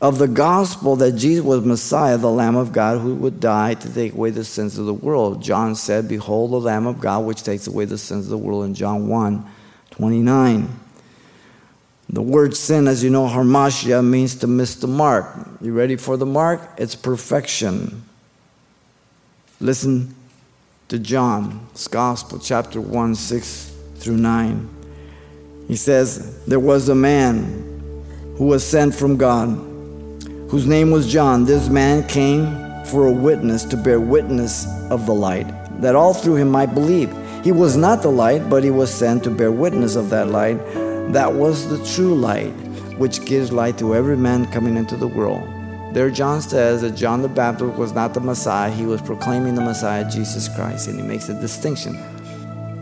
of 0.00 0.18
the 0.18 0.28
gospel 0.28 0.96
that 0.96 1.12
Jesus 1.12 1.44
was 1.44 1.64
Messiah, 1.64 2.18
the 2.18 2.30
Lamb 2.30 2.56
of 2.56 2.72
God 2.72 3.00
who 3.00 3.14
would 3.16 3.40
die 3.40 3.74
to 3.74 3.92
take 3.92 4.12
away 4.12 4.30
the 4.30 4.44
sins 4.44 4.78
of 4.78 4.86
the 4.86 4.94
world. 4.94 5.42
John 5.42 5.74
said, 5.74 6.08
Behold 6.08 6.50
the 6.52 6.60
Lamb 6.60 6.86
of 6.86 7.00
God 7.00 7.24
which 7.24 7.42
takes 7.42 7.66
away 7.66 7.84
the 7.84 7.98
sins 7.98 8.26
of 8.26 8.30
the 8.30 8.38
world 8.38 8.64
in 8.64 8.74
John 8.74 9.08
1 9.08 9.46
29. 9.90 10.80
The 12.10 12.22
word 12.22 12.56
sin, 12.56 12.86
as 12.86 13.02
you 13.02 13.10
know, 13.10 13.26
hamartia, 13.26 14.04
means 14.04 14.36
to 14.36 14.46
miss 14.46 14.76
the 14.76 14.86
mark. 14.86 15.26
You 15.60 15.72
ready 15.72 15.96
for 15.96 16.16
the 16.16 16.26
mark? 16.26 16.60
It's 16.76 16.94
perfection. 16.94 18.04
Listen 19.60 20.14
to 20.88 20.98
John's 20.98 21.88
Gospel, 21.88 22.38
chapter 22.38 22.80
1, 22.80 23.14
6 23.14 23.72
through 23.96 24.18
9. 24.18 24.68
He 25.66 25.76
says, 25.76 26.44
There 26.44 26.60
was 26.60 26.88
a 26.88 26.94
man 26.94 27.94
who 28.36 28.46
was 28.46 28.66
sent 28.66 28.94
from 28.94 29.16
God, 29.16 29.48
whose 30.48 30.66
name 30.66 30.90
was 30.90 31.10
John. 31.10 31.44
This 31.44 31.68
man 31.68 32.06
came 32.08 32.84
for 32.84 33.06
a 33.06 33.12
witness 33.12 33.64
to 33.64 33.76
bear 33.76 34.00
witness 34.00 34.66
of 34.90 35.06
the 35.06 35.14
light, 35.14 35.46
that 35.80 35.94
all 35.94 36.14
through 36.14 36.36
him 36.36 36.48
might 36.48 36.74
believe. 36.74 37.12
He 37.42 37.52
was 37.52 37.76
not 37.76 38.02
the 38.02 38.10
light, 38.10 38.48
but 38.48 38.64
he 38.64 38.70
was 38.70 38.92
sent 38.92 39.24
to 39.24 39.30
bear 39.30 39.52
witness 39.52 39.96
of 39.96 40.10
that 40.10 40.28
light. 40.28 40.58
That 41.12 41.34
was 41.34 41.68
the 41.68 41.84
true 41.94 42.14
light, 42.14 42.52
which 42.98 43.24
gives 43.24 43.52
light 43.52 43.78
to 43.78 43.94
every 43.94 44.16
man 44.16 44.50
coming 44.52 44.76
into 44.76 44.96
the 44.96 45.08
world. 45.08 45.42
There, 45.94 46.10
John 46.10 46.40
says 46.40 46.80
that 46.82 46.96
John 46.96 47.22
the 47.22 47.28
Baptist 47.28 47.76
was 47.76 47.92
not 47.92 48.14
the 48.14 48.20
Messiah, 48.20 48.70
he 48.70 48.86
was 48.86 49.00
proclaiming 49.00 49.54
the 49.54 49.62
Messiah, 49.62 50.08
Jesus 50.10 50.48
Christ, 50.48 50.88
and 50.88 50.98
he 50.98 51.06
makes 51.06 51.28
a 51.28 51.40
distinction 51.40 51.96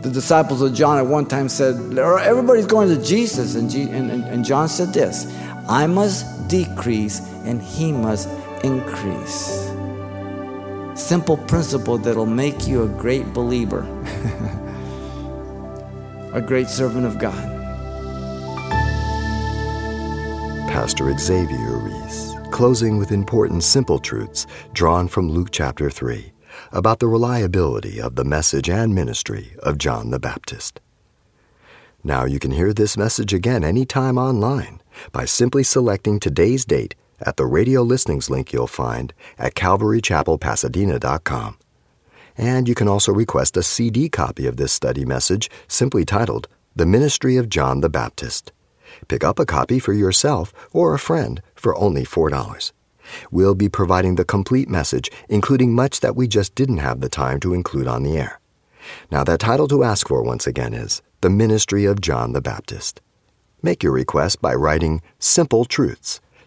the 0.03 0.09
disciples 0.09 0.61
of 0.61 0.73
John 0.73 0.97
at 0.97 1.05
one 1.05 1.25
time 1.25 1.47
said, 1.47 1.75
Everybody's 1.97 2.65
going 2.65 2.89
to 2.89 3.01
Jesus. 3.01 3.55
And, 3.55 3.73
and, 3.73 4.43
John 4.43 4.67
said 4.67 4.89
this 4.89 5.33
I 5.67 5.87
must 5.87 6.49
decrease 6.49 7.21
and 7.43 7.61
he 7.61 7.91
must 7.91 8.29
increase. 8.63 9.71
Simple 10.95 11.37
principle 11.37 11.97
that'll 11.97 12.25
make 12.25 12.67
you 12.67 12.83
a 12.83 12.87
great 12.87 13.33
believer, 13.33 13.81
a 16.33 16.41
great 16.41 16.67
servant 16.67 17.05
of 17.05 17.19
God. 17.19 17.51
Pastor 20.69 21.15
Xavier 21.17 21.77
Reese, 21.77 22.33
closing 22.51 22.97
with 22.97 23.11
important 23.11 23.63
simple 23.63 23.99
truths 23.99 24.47
drawn 24.73 25.07
from 25.07 25.29
Luke 25.29 25.49
chapter 25.51 25.89
3 25.89 26.31
about 26.71 26.99
the 26.99 27.07
reliability 27.07 27.99
of 27.99 28.15
the 28.15 28.23
message 28.23 28.69
and 28.69 28.93
ministry 28.93 29.53
of 29.59 29.77
John 29.77 30.09
the 30.09 30.19
Baptist. 30.19 30.79
Now 32.03 32.25
you 32.25 32.39
can 32.39 32.51
hear 32.51 32.73
this 32.73 32.97
message 32.97 33.33
again 33.33 33.63
anytime 33.63 34.17
online 34.17 34.81
by 35.11 35.25
simply 35.25 35.63
selecting 35.63 36.19
today's 36.19 36.65
date 36.65 36.95
at 37.25 37.37
the 37.37 37.45
radio 37.45 37.81
listenings 37.81 38.29
link 38.29 38.53
you'll 38.53 38.67
find 38.67 39.13
at 39.37 39.55
calvarychapelpasadena.com. 39.55 41.57
And 42.37 42.67
you 42.67 42.75
can 42.75 42.87
also 42.87 43.11
request 43.11 43.57
a 43.57 43.63
CD 43.63 44.09
copy 44.09 44.47
of 44.47 44.57
this 44.57 44.71
study 44.71 45.05
message 45.05 45.49
simply 45.67 46.05
titled 46.05 46.47
The 46.75 46.85
Ministry 46.85 47.37
of 47.37 47.49
John 47.49 47.81
the 47.81 47.89
Baptist. 47.89 48.51
Pick 49.07 49.23
up 49.23 49.39
a 49.39 49.45
copy 49.45 49.79
for 49.79 49.93
yourself 49.93 50.53
or 50.71 50.93
a 50.93 50.99
friend 50.99 51.41
for 51.55 51.75
only 51.75 52.03
$4. 52.03 52.71
We'll 53.31 53.55
be 53.55 53.69
providing 53.69 54.15
the 54.15 54.25
complete 54.25 54.69
message, 54.69 55.09
including 55.29 55.73
much 55.73 55.99
that 55.99 56.15
we 56.15 56.27
just 56.27 56.55
didn't 56.55 56.77
have 56.77 57.01
the 57.01 57.09
time 57.09 57.39
to 57.41 57.53
include 57.53 57.87
on 57.87 58.03
the 58.03 58.17
air. 58.17 58.39
Now, 59.11 59.23
that 59.23 59.39
title 59.39 59.67
to 59.69 59.83
ask 59.83 60.07
for 60.07 60.23
once 60.23 60.47
again 60.47 60.73
is 60.73 61.01
The 61.21 61.29
Ministry 61.29 61.85
of 61.85 62.01
John 62.01 62.33
the 62.33 62.41
Baptist. 62.41 63.01
Make 63.61 63.83
your 63.83 63.93
request 63.93 64.41
by 64.41 64.53
writing 64.53 65.01
Simple 65.19 65.65
Truths, 65.65 66.19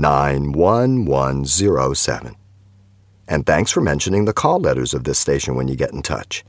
91107. 0.00 2.34
And 3.28 3.46
thanks 3.46 3.70
for 3.70 3.80
mentioning 3.80 4.24
the 4.24 4.32
call 4.32 4.58
letters 4.58 4.92
of 4.92 5.04
this 5.04 5.18
station 5.18 5.54
when 5.54 5.68
you 5.68 5.76
get 5.76 5.92
in 5.92 6.02
touch. 6.02 6.44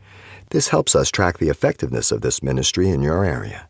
This 0.50 0.70
helps 0.70 0.96
us 0.96 1.12
track 1.12 1.38
the 1.38 1.50
effectiveness 1.50 2.12
of 2.12 2.22
this 2.22 2.42
ministry 2.42 2.90
in 2.90 3.02
your 3.02 3.24
area. 3.24 3.68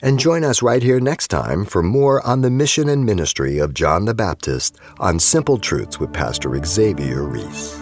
And 0.00 0.18
join 0.18 0.44
us 0.44 0.62
right 0.62 0.82
here 0.82 1.00
next 1.00 1.28
time 1.28 1.64
for 1.64 1.82
more 1.82 2.24
on 2.26 2.42
the 2.42 2.50
mission 2.50 2.88
and 2.88 3.04
ministry 3.04 3.58
of 3.58 3.74
John 3.74 4.04
the 4.04 4.14
Baptist 4.14 4.76
on 4.98 5.18
Simple 5.18 5.58
Truths 5.58 6.00
with 6.00 6.12
Pastor 6.12 6.60
Xavier 6.64 7.22
Reese. 7.22 7.81